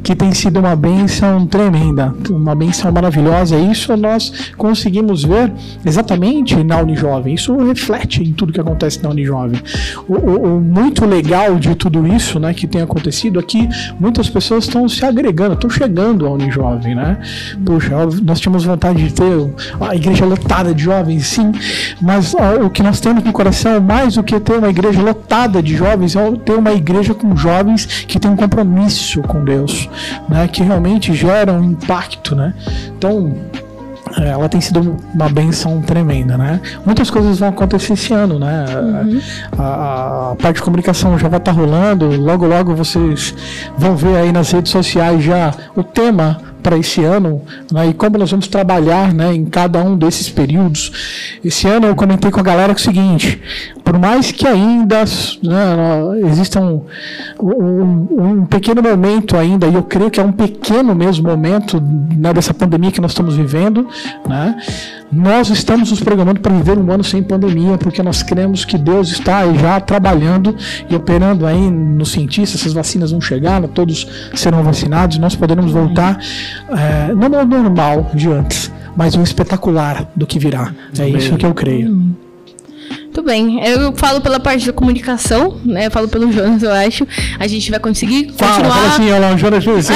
que 0.02 0.14
tem 0.14 0.32
sido 0.32 0.60
uma 0.60 0.74
benção 0.74 1.46
tremenda, 1.46 2.14
uma 2.30 2.54
benção 2.54 2.90
maravilhosa. 2.92 3.56
Isso 3.56 3.96
nós 3.96 4.52
conseguimos 4.56 5.24
ver 5.24 5.52
exatamente 5.84 6.11
na 6.64 6.78
Unijovem. 6.78 7.34
Isso 7.34 7.56
reflete 7.56 8.22
em 8.22 8.32
tudo 8.32 8.52
que 8.52 8.60
acontece 8.60 9.02
na 9.02 9.10
Unijovem. 9.10 9.60
O, 10.08 10.14
o- 10.14 10.56
o 10.56 10.60
muito 10.60 11.04
legal 11.06 11.56
de 11.56 11.74
tudo 11.74 12.06
isso, 12.06 12.38
né, 12.38 12.52
que 12.54 12.66
tem 12.66 12.82
acontecido 12.82 13.38
aqui, 13.38 13.68
muitas 13.98 14.28
pessoas 14.28 14.64
estão 14.64 14.88
se 14.88 15.04
agregando, 15.04 15.54
estão 15.54 15.70
chegando 15.70 16.26
à 16.26 16.30
Unijovem, 16.30 16.94
né? 16.94 17.18
Puxa, 17.64 17.96
ó, 17.96 18.08
nós 18.22 18.40
tínhamos 18.40 18.64
vontade 18.64 19.02
de 19.02 19.12
ter 19.12 19.32
a 19.80 19.94
igreja 19.94 20.24
lotada 20.24 20.74
de 20.74 20.82
jovens, 20.84 21.26
sim, 21.26 21.52
mas 22.00 22.34
ó, 22.34 22.64
o 22.66 22.70
que 22.70 22.82
nós 22.82 23.00
temos 23.00 23.24
no 23.24 23.32
coração, 23.32 23.80
mais 23.80 24.14
do 24.14 24.22
que 24.22 24.38
ter 24.40 24.58
uma 24.58 24.68
igreja 24.68 25.00
lotada 25.00 25.62
de 25.62 25.74
jovens, 25.76 26.16
é 26.16 26.30
ter 26.44 26.54
uma 26.54 26.72
igreja 26.72 27.14
com 27.14 27.36
jovens 27.36 27.86
que 28.06 28.18
tem 28.18 28.30
um 28.30 28.36
compromisso 28.36 29.22
com 29.22 29.44
Deus, 29.44 29.88
né? 30.28 30.48
Que 30.48 30.62
realmente 30.62 31.12
gera 31.14 31.52
um 31.52 31.64
impacto, 31.64 32.34
né? 32.34 32.54
Então, 32.96 33.34
é, 33.54 33.61
ela 34.18 34.48
tem 34.48 34.60
sido 34.60 34.96
uma 35.14 35.28
benção 35.28 35.80
tremenda, 35.80 36.36
né? 36.36 36.60
Muitas 36.84 37.10
coisas 37.10 37.38
vão 37.38 37.48
acontecer 37.48 37.94
esse 37.94 38.12
ano, 38.12 38.38
né? 38.38 38.64
A, 39.58 39.62
a- 39.62 40.30
a 40.32 40.36
parte 40.36 40.56
de 40.56 40.62
comunicação 40.62 41.18
já 41.18 41.28
vai 41.28 41.38
estar 41.38 41.52
rolando, 41.52 42.08
logo 42.20 42.46
logo 42.46 42.74
vocês 42.74 43.34
vão 43.76 43.96
ver 43.96 44.16
aí 44.16 44.32
nas 44.32 44.50
redes 44.50 44.70
sociais 44.72 45.22
já 45.22 45.52
o 45.76 45.82
tema 45.82 46.38
para 46.62 46.76
esse 46.76 47.02
ano 47.02 47.42
né, 47.70 47.88
e 47.88 47.94
como 47.94 48.18
nós 48.18 48.30
vamos 48.30 48.48
trabalhar 48.48 49.12
né, 49.12 49.34
em 49.34 49.44
cada 49.44 49.82
um 49.82 49.96
desses 49.96 50.28
períodos. 50.28 51.38
Esse 51.44 51.66
ano 51.68 51.86
eu 51.86 51.94
comentei 51.94 52.30
com 52.30 52.40
a 52.40 52.42
galera 52.42 52.72
é 52.72 52.74
o 52.74 52.78
seguinte: 52.78 53.40
por 53.84 53.98
mais 53.98 54.30
que 54.30 54.46
ainda 54.46 55.00
né, 55.42 56.28
exista 56.30 56.60
um, 56.60 56.84
um, 57.40 58.40
um 58.42 58.46
pequeno 58.46 58.82
momento 58.82 59.36
ainda, 59.36 59.66
e 59.66 59.74
eu 59.74 59.82
creio 59.82 60.10
que 60.10 60.20
é 60.20 60.22
um 60.22 60.32
pequeno 60.32 60.94
mesmo 60.94 61.28
momento 61.28 61.80
né, 61.80 62.32
dessa 62.32 62.54
pandemia 62.54 62.92
que 62.92 63.00
nós 63.00 63.10
estamos 63.10 63.36
vivendo, 63.36 63.86
né, 64.26 64.56
nós 65.12 65.50
estamos 65.50 65.90
nos 65.90 66.00
programando 66.00 66.40
para 66.40 66.52
viver 66.54 66.78
um 66.78 66.90
ano 66.90 67.04
sem 67.04 67.22
pandemia, 67.22 67.76
porque 67.76 68.02
nós 68.02 68.22
cremos 68.22 68.64
que 68.64 68.78
Deus 68.78 69.10
está 69.10 69.52
já 69.52 69.78
trabalhando 69.80 70.56
e 70.88 70.94
operando 70.94 71.46
aí 71.46 71.70
nos 71.70 72.12
cientistas, 72.12 72.60
essas 72.60 72.72
vacinas 72.72 73.10
vão 73.10 73.20
chegar, 73.20 73.60
né, 73.60 73.68
todos 73.72 74.06
serão 74.34 74.62
vacinados, 74.62 75.18
nós 75.18 75.36
poderemos 75.36 75.70
voltar, 75.70 76.18
eh, 76.70 77.12
não 77.14 77.38
ao 77.38 77.46
normal 77.46 78.10
de 78.14 78.28
antes, 78.30 78.72
mas 78.96 79.14
um 79.14 79.22
espetacular 79.22 80.10
do 80.16 80.26
que 80.26 80.38
virá. 80.38 80.72
É 80.98 81.08
isso 81.08 81.36
que 81.36 81.44
eu 81.44 81.54
creio. 81.54 82.16
Muito 83.14 83.22
bem. 83.24 83.62
Eu 83.62 83.92
falo 83.94 84.22
pela 84.22 84.40
parte 84.40 84.64
da 84.66 84.72
comunicação, 84.72 85.60
né? 85.66 85.86
Eu 85.86 85.90
falo 85.90 86.08
pelo 86.08 86.32
Jonas, 86.32 86.62
eu 86.62 86.72
acho. 86.72 87.06
A 87.38 87.46
gente 87.46 87.70
vai 87.70 87.78
conseguir 87.78 88.32
Fala, 88.38 88.52
continuar. 88.54 88.74
fala 88.74 88.88
assim, 88.88 89.10
olha 89.12 89.18
lá, 89.28 89.34
o 89.34 89.38
Jonas 89.38 89.62
fez 89.62 89.90
assim, 89.90 89.92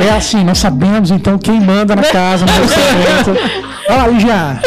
ó. 0.00 0.02
É 0.02 0.10
assim, 0.16 0.42
nós 0.42 0.58
sabemos 0.58 1.12
então 1.12 1.38
quem 1.38 1.60
manda 1.60 1.94
na 1.94 2.02
casa, 2.02 2.44
no. 2.44 2.52
Olha 3.88 4.02
lá, 4.12 4.18
já. 4.18 4.60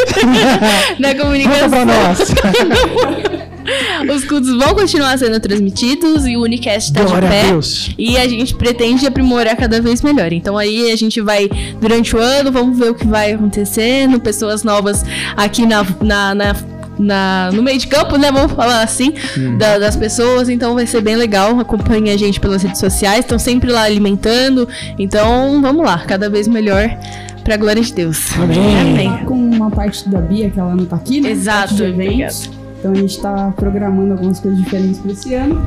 na 0.98 1.08
Conta 1.10 1.22
comunicação. 1.24 1.68
pra 1.68 1.84
nós. 1.84 2.18
Os 4.16 4.24
cultos 4.24 4.56
vão 4.56 4.74
continuar 4.74 5.18
sendo 5.18 5.38
transmitidos 5.40 6.26
e 6.26 6.38
o 6.38 6.42
Unicast 6.42 6.90
está 6.90 7.04
de 7.04 7.12
a 7.12 7.28
pé. 7.28 7.42
Deus. 7.48 7.90
E 7.98 8.16
a 8.16 8.26
gente 8.26 8.54
pretende 8.54 9.06
aprimorar 9.06 9.54
cada 9.56 9.78
vez 9.82 10.00
melhor. 10.00 10.32
Então 10.32 10.56
aí 10.56 10.90
a 10.90 10.96
gente 10.96 11.20
vai, 11.20 11.50
durante 11.78 12.16
o 12.16 12.18
ano, 12.18 12.50
vamos 12.50 12.78
ver 12.78 12.92
o 12.92 12.94
que 12.94 13.06
vai 13.06 13.32
acontecendo, 13.32 14.18
pessoas 14.20 14.62
novas 14.64 15.04
aqui 15.36 15.66
na, 15.66 15.84
na, 16.00 16.34
na- 16.34 16.56
na- 16.98 17.50
no 17.52 17.62
meio 17.62 17.78
de 17.78 17.86
campo, 17.86 18.16
né? 18.16 18.30
Vamos 18.32 18.52
falar 18.52 18.82
assim, 18.82 19.12
da- 19.58 19.78
das 19.78 19.96
pessoas. 19.96 20.48
Então 20.48 20.74
vai 20.74 20.86
ser 20.86 21.00
bem 21.00 21.16
legal. 21.16 21.58
Acompanhe 21.60 22.10
a 22.10 22.16
gente 22.16 22.40
pelas 22.40 22.62
redes 22.62 22.80
sociais, 22.80 23.20
estão 23.20 23.38
sempre 23.38 23.70
lá 23.70 23.82
alimentando. 23.82 24.68
Então 24.98 25.60
vamos 25.62 25.84
lá, 25.84 25.98
cada 26.06 26.28
vez 26.28 26.48
melhor. 26.48 26.88
Pra 27.44 27.56
glória 27.56 27.82
de 27.82 27.94
Deus. 27.94 28.26
Amém. 28.38 29.08
Tá 29.10 29.24
com 29.24 29.32
uma 29.34 29.70
parte 29.70 30.06
da 30.06 30.20
Bia, 30.20 30.50
que 30.50 30.60
ela 30.60 30.74
não 30.76 30.84
tá 30.84 30.96
aqui, 30.96 31.18
né? 31.18 31.30
Exato, 31.30 31.60
Parte 31.60 31.76
de 31.76 31.82
eventos. 31.84 32.50
Então 32.78 32.92
a 32.92 32.94
gente 32.94 33.20
tá 33.20 33.52
programando 33.56 34.12
algumas 34.12 34.38
coisas 34.38 34.60
diferentes 34.62 34.98
para 35.00 35.12
esse 35.12 35.34
ano. 35.34 35.60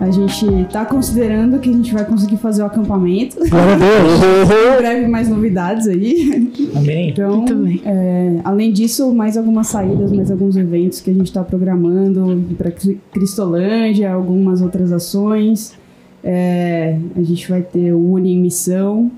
A 0.00 0.10
gente 0.10 0.66
tá 0.70 0.84
considerando 0.84 1.58
que 1.58 1.68
a 1.68 1.72
gente 1.72 1.92
vai 1.92 2.04
conseguir 2.04 2.36
fazer 2.36 2.62
o 2.62 2.66
acampamento. 2.66 3.36
Glória 3.48 3.74
a 3.74 3.78
Deus. 3.78 4.50
Em 4.74 4.76
breve 4.76 5.08
mais 5.08 5.28
novidades 5.28 5.88
aí. 5.88 6.52
Amém. 6.76 7.10
Então, 7.10 7.38
Muito 7.38 7.56
bem. 7.56 7.82
é, 7.84 8.40
além 8.44 8.72
disso, 8.72 9.12
mais 9.12 9.36
algumas 9.36 9.66
saídas, 9.66 10.12
mais 10.12 10.30
alguns 10.30 10.56
eventos 10.56 11.00
que 11.00 11.10
a 11.10 11.14
gente 11.14 11.26
está 11.26 11.42
programando 11.42 12.44
para 12.56 12.70
Cristolândia, 13.12 14.12
algumas 14.12 14.62
outras 14.62 14.92
ações. 14.92 15.74
É, 16.22 16.96
a 17.16 17.22
gente 17.22 17.48
vai 17.48 17.62
ter 17.62 17.92
o 17.92 18.12
Uni 18.12 18.34
em 18.34 18.40
Missão, 18.40 19.10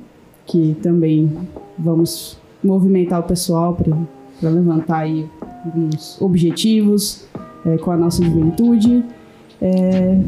que 0.47 0.77
também 0.83 1.31
vamos 1.79 2.39
movimentar 2.63 3.21
o 3.21 3.25
pessoal 3.25 3.75
para 3.75 4.51
levantar 4.51 4.99
aí 4.99 5.27
alguns 5.64 6.20
objetivos 6.20 7.25
é, 7.66 7.77
com 7.79 7.90
a 7.90 7.96
nossa 7.96 8.23
juventude. 8.25 9.05
É, 9.61 10.18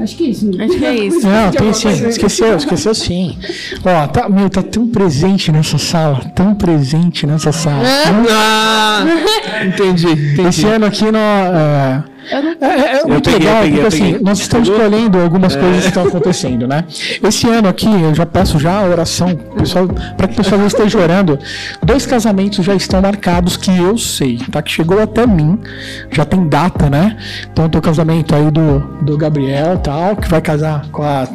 acho 0.00 0.16
que 0.16 0.24
é 0.24 0.28
isso. 0.28 0.50
Acho 0.60 0.78
que 0.78 0.84
é 0.84 0.94
isso. 0.94 1.20
Não, 1.26 1.50
tem 1.50 1.72
sim. 1.72 2.06
Esqueceu, 2.08 2.56
esqueceu 2.56 2.94
sim. 2.94 3.36
Ó, 3.84 4.06
tá, 4.06 4.28
meu, 4.28 4.48
tá 4.48 4.62
tão 4.62 4.88
presente 4.88 5.50
nessa 5.50 5.78
sala, 5.78 6.20
tão 6.34 6.54
presente 6.54 7.26
nessa 7.26 7.52
sala. 7.52 7.84
Ah, 8.32 9.64
entendi, 9.64 10.06
entendi. 10.06 10.48
Esse 10.48 10.66
ano 10.66 10.86
aqui 10.86 11.04
nós, 11.04 11.54
é, 11.54 12.04
é, 12.30 12.64
é, 12.64 13.00
é 13.00 13.04
muito 13.04 13.30
peguei, 13.30 13.46
legal, 13.46 13.62
peguei, 13.62 13.80
porque 13.80 13.96
assim, 13.96 14.18
nós 14.22 14.38
estamos 14.38 14.68
colhendo 14.68 15.18
algumas 15.18 15.56
coisas 15.56 15.82
que 15.82 15.88
estão 15.88 16.06
acontecendo, 16.06 16.66
né? 16.66 16.84
Esse 17.22 17.48
ano 17.48 17.68
aqui, 17.68 17.86
eu 17.86 18.14
já 18.14 18.24
peço 18.24 18.58
já 18.58 18.78
a 18.78 18.84
oração, 18.84 19.34
pessoal, 19.56 19.88
para 20.16 20.28
que 20.28 20.34
o 20.34 20.36
pessoal 20.36 20.60
não 20.60 20.66
esteja 20.66 20.98
orando. 20.98 21.38
Dois 21.82 22.06
casamentos 22.06 22.64
já 22.64 22.74
estão 22.74 23.02
marcados 23.02 23.56
que 23.56 23.76
eu 23.76 23.98
sei, 23.98 24.38
tá? 24.50 24.62
Que 24.62 24.70
chegou 24.70 25.00
até 25.02 25.26
mim, 25.26 25.58
já 26.10 26.24
tem 26.24 26.48
data, 26.48 26.88
né? 26.88 27.16
Então 27.50 27.66
o 27.66 27.82
casamento 27.82 28.34
aí 28.34 28.50
do, 28.50 28.80
do 29.02 29.16
Gabriel 29.16 29.74
e 29.74 29.78
tal, 29.78 30.16
que 30.16 30.28
vai 30.28 30.40
casar 30.40 30.86
com 30.90 31.02
a 31.02 31.26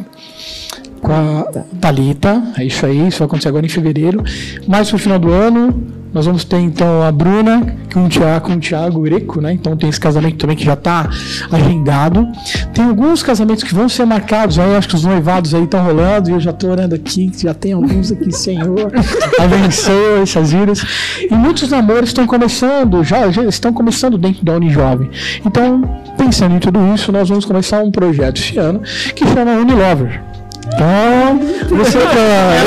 com 1.06 1.14
a 1.14 1.44
Thalita, 1.80 2.42
é 2.58 2.64
isso 2.64 2.84
aí, 2.84 3.08
isso 3.08 3.20
vai 3.20 3.28
acontecer 3.28 3.50
agora 3.50 3.64
em 3.64 3.70
fevereiro. 3.70 4.24
Mais 4.68 4.90
pro 4.90 4.98
final 4.98 5.20
do 5.20 5.32
ano, 5.32 5.84
nós 6.12 6.26
vamos 6.26 6.44
ter 6.44 6.58
então 6.58 7.04
a 7.04 7.12
Bruna 7.12 7.78
com 7.94 8.06
o 8.06 8.10
Thiago, 8.10 8.48
com 8.48 8.54
o 8.54 8.60
Thiago 8.60 9.02
Greco, 9.02 9.40
né? 9.40 9.54
Então 9.54 9.78
tem 9.78 9.88
esse 9.88 10.00
casamento 10.00 10.38
também 10.38 10.58
que 10.58 10.66
já 10.66 10.76
tá 10.76 11.08
agendado. 11.52 12.28
Tem 12.74 12.86
alguns 12.86 13.22
casamentos 13.22 13.64
que 13.64 13.76
vão 13.76 13.88
ser 13.88 14.06
marcados, 14.06 14.58
aí 14.58 14.76
acho 14.76 14.88
que 14.88 14.96
os 14.96 15.04
noivados 15.04 15.54
aí 15.54 15.66
estão 15.66 15.86
rolando, 15.86 16.32
e 16.32 16.34
eu 16.34 16.40
já 16.40 16.52
tô 16.52 16.70
orando 16.70 16.96
aqui, 16.96 17.32
já 17.38 17.54
tem 17.54 17.74
alguns 17.74 18.12
aqui, 18.12 18.32
Senhor. 18.32 18.92
Abençoa 19.40 20.22
essas 20.24 20.54
vidas. 20.54 20.84
E 21.30 21.36
muitos 21.36 21.70
namoros 21.70 22.10
estão 22.10 22.26
começando, 22.26 23.04
já, 23.04 23.30
já 23.30 23.44
estão 23.44 23.72
começando 23.72 24.18
dentro 24.18 24.44
da 24.44 24.54
Unijovem. 24.54 25.12
Então, 25.46 25.84
pensando 26.18 26.56
em 26.56 26.60
tudo 26.60 26.80
isso, 26.96 27.12
nós 27.12 27.30
vamos 27.30 27.46
começar 27.46 27.84
um 27.84 27.92
projeto 27.92 28.38
esse 28.40 28.58
ano 28.58 28.82
que 29.14 29.24
chama 29.28 29.52
Unilover. 29.52 30.35
Então, 30.68 31.40
você 31.78 32.00
tá. 32.00 32.10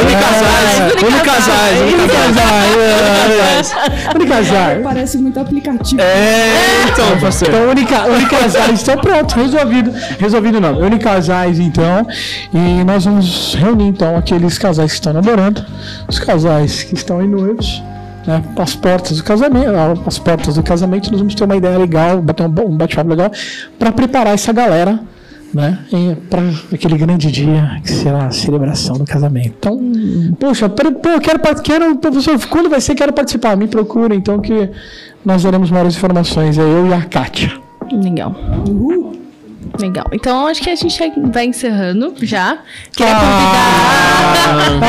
Unicasais, 0.02 0.92
unicasais, 1.02 1.80
unicasais. 1.94 3.74
Unicasais. 4.14 4.82
Parece 4.82 5.18
muito 5.18 5.40
aplicativo. 5.40 6.00
É, 6.00 6.84
então, 6.92 7.18
parceiro. 7.20 7.56
Então, 7.56 7.70
unica, 7.70 8.06
Unicasais, 8.06 8.82
então 8.82 8.98
pronto, 8.98 9.34
resolvido. 9.34 9.92
Resolvido 10.18 10.60
não, 10.60 10.78
Unicasais 10.78 11.58
então. 11.58 12.06
E 12.54 12.84
nós 12.84 13.04
vamos 13.04 13.54
reunir 13.54 13.88
então 13.88 14.16
aqueles 14.16 14.58
casais 14.58 14.92
que 14.92 14.96
estão 14.98 15.12
namorando, 15.12 15.64
os 16.06 16.18
casais 16.18 16.84
que 16.84 16.94
estão 16.94 17.22
em 17.22 17.28
noivos, 17.28 17.82
né, 18.26 18.42
às 18.56 18.76
portas 18.76 19.16
do 19.16 19.24
casamento, 19.24 20.02
às 20.06 20.18
portas 20.18 20.54
do 20.54 20.62
casamento, 20.62 21.10
nós 21.10 21.20
vamos 21.20 21.34
ter 21.34 21.44
uma 21.44 21.56
ideia 21.56 21.76
legal, 21.78 22.20
bater 22.22 22.44
um, 22.44 22.54
um 22.66 22.76
bate-papo 22.76 23.10
legal, 23.10 23.30
para 23.78 23.90
preparar 23.90 24.34
essa 24.34 24.52
galera 24.52 25.00
né, 25.52 25.78
para 26.28 26.42
aquele 26.72 26.96
grande 26.96 27.30
dia 27.30 27.80
que 27.82 27.90
será 27.90 28.26
a 28.26 28.30
celebração 28.30 28.96
do 28.96 29.04
casamento. 29.04 29.54
Então, 29.58 29.80
poxa, 30.38 30.68
pô, 30.68 31.08
eu 31.08 31.20
quero, 31.20 31.40
quero, 31.62 31.96
professor, 31.96 32.38
quando 32.48 32.68
vai 32.68 32.80
ser? 32.80 32.94
Quero 32.94 33.12
participar. 33.12 33.56
Me 33.56 33.68
procura, 33.68 34.14
então, 34.14 34.40
que 34.40 34.70
nós 35.24 35.42
daremos 35.42 35.70
maiores 35.70 35.96
informações. 35.96 36.58
É 36.58 36.62
eu 36.62 36.86
e 36.86 36.92
a 36.92 37.02
Kátia. 37.02 37.52
Legal. 37.92 38.34
Legal. 39.78 40.06
Então 40.12 40.46
acho 40.46 40.60
que 40.62 40.70
a 40.70 40.74
gente 40.76 40.98
vai 41.32 41.46
encerrando 41.46 42.14
já. 42.22 42.58
Queria 42.96 43.12
Ah. 43.12 43.20
convidar. 43.20 44.88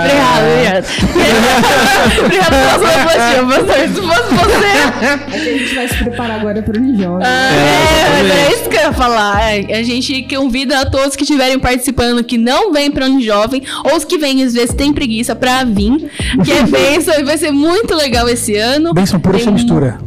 Obrigada, 0.00 0.40
obrigada. 0.42 0.86
Obrigada 2.24 2.50
pela 2.50 2.78
sua 2.78 2.92
elogia, 2.92 3.42
pastor. 3.44 3.88
Se 3.88 4.00
fosse 4.02 4.34
você. 4.34 4.66
É 5.04 5.16
que 5.18 5.34
a 5.36 5.58
gente 5.58 5.74
vai 5.74 5.88
se 5.88 5.94
preparar 5.96 6.40
agora 6.40 6.62
para 6.62 6.78
o 6.78 6.82
Unijovem. 6.82 7.26
É, 7.26 8.22
mas 8.22 8.30
é 8.30 8.52
isso 8.52 8.68
que 8.68 8.76
eu 8.76 8.80
ia 8.82 8.92
falar. 8.92 9.40
É, 9.42 9.78
A 9.78 9.82
gente 9.82 10.22
convida 10.34 10.80
a 10.80 10.86
todos 10.86 11.16
que 11.16 11.22
estiverem 11.24 11.58
participando 11.58 12.22
que 12.24 12.38
não 12.38 12.72
vêm 12.72 12.90
para 12.90 13.06
um 13.06 13.20
jovem, 13.20 13.62
ou 13.84 13.96
os 13.96 14.04
que 14.04 14.18
vêm 14.18 14.42
às 14.44 14.54
vezes 14.54 14.74
têm 14.74 14.92
preguiça 14.92 15.34
pra 15.34 15.64
vir, 15.64 16.10
que 16.44 16.52
é 16.52 16.62
bênção 16.62 17.14
e 17.18 17.24
vai 17.24 17.36
ser 17.38 17.50
muito 17.50 17.94
legal 17.94 18.28
esse 18.28 18.56
ano. 18.56 18.92
Benção 18.94 19.18
pura 19.20 19.38
Tem 19.38 19.48
um- 19.48 19.52
mistura. 19.52 19.98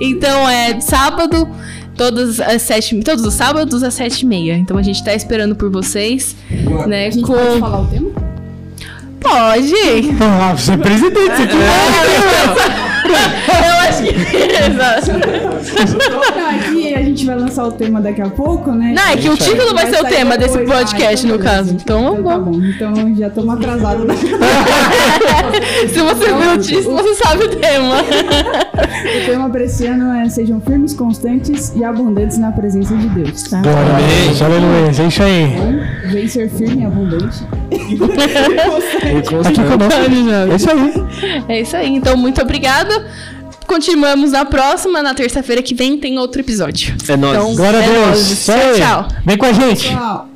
Então 0.00 0.48
é 0.48 0.80
sábado, 0.80 1.48
todos 2.02 2.40
às 2.40 2.62
sete, 2.62 2.98
todos 3.00 3.24
os 3.24 3.34
sábados 3.34 3.84
às 3.84 3.94
sete 3.94 4.22
e 4.22 4.26
meia. 4.26 4.56
Então 4.56 4.76
a 4.76 4.82
gente 4.82 5.04
tá 5.04 5.14
esperando 5.14 5.54
por 5.54 5.70
vocês, 5.70 6.34
né? 6.86 7.06
A 7.06 7.10
gente 7.10 7.24
com... 7.24 7.32
pode 7.32 7.60
falar 7.60 7.80
o 7.82 7.86
tema? 7.86 8.10
Pode. 9.20 9.74
Ah, 10.20 10.52
você 10.52 10.72
é 10.72 10.76
presidente, 10.76 11.36
você 11.36 11.46
Eu 13.52 13.74
acho 13.88 14.02
que. 14.02 14.10
Exato. 14.66 15.12
Lançar 17.52 17.66
o 17.66 17.72
tema 17.72 18.00
daqui 18.00 18.22
a 18.22 18.28
pouco, 18.30 18.72
né? 18.72 18.94
Não, 18.96 19.02
é 19.08 19.16
que 19.16 19.28
o 19.28 19.36
título 19.36 19.74
vai 19.74 19.86
ser 19.86 20.00
o 20.02 20.08
tema 20.08 20.38
desse 20.38 20.56
depois. 20.56 20.78
podcast, 20.90 21.26
Ah, 21.26 21.28
no 21.30 21.38
beleza. 21.38 21.56
caso. 21.56 21.74
Então, 21.74 22.12
Então 22.18 22.24
tá 22.24 22.38
bom. 22.38 22.54
Então 22.64 23.14
já 23.16 23.28
estamos 23.28 23.54
atrasados. 23.54 24.06
se 25.92 26.00
você 26.00 26.32
viu 26.32 26.52
o 26.54 26.58
título, 26.58 26.96
você 26.96 27.14
sabe 27.22 27.44
o 27.44 27.48
tema. 27.48 27.96
o 29.22 29.26
tema 29.26 29.50
para 29.50 29.64
esse 29.64 29.86
ano 29.86 30.12
é 30.14 30.28
Sejam 30.28 30.60
firmes, 30.62 30.94
constantes 30.94 31.72
e 31.76 31.84
abundantes 31.84 32.38
na 32.38 32.52
presença 32.52 32.96
de 32.96 33.08
Deus, 33.08 33.42
tá? 33.42 33.60
Deus, 33.60 34.40
aleluia. 34.40 34.88
É 34.98 35.06
isso 35.06 35.22
aí. 35.22 36.10
Vem 36.10 36.26
ser 36.28 36.48
firme 36.48 36.82
e 36.82 36.86
abundante. 36.86 37.44
Aqui 37.72 39.62
conosco. 39.62 40.00
É 40.50 40.56
isso 40.56 40.70
aí. 40.70 40.94
É 41.48 41.60
isso 41.60 41.76
aí. 41.76 41.94
Então, 41.94 42.16
muito 42.16 42.40
obrigada. 42.40 43.04
Continuamos 43.72 44.32
na 44.32 44.44
próxima, 44.44 45.02
na 45.02 45.14
terça-feira 45.14 45.62
que 45.62 45.74
vem 45.74 45.96
tem 45.96 46.18
outro 46.18 46.42
episódio. 46.42 46.94
É 47.08 47.16
nóis. 47.16 47.34
Então, 47.38 47.56
Glória 47.56 47.78
a 47.78 47.82
é 47.82 47.88
Deus. 47.88 48.06
nóis. 48.06 48.44
Tchau, 48.44 48.74
tchau. 48.76 49.08
Vem 49.24 49.38
com 49.38 49.46
a 49.46 49.52
gente. 49.54 49.88
Tchau. 49.88 50.31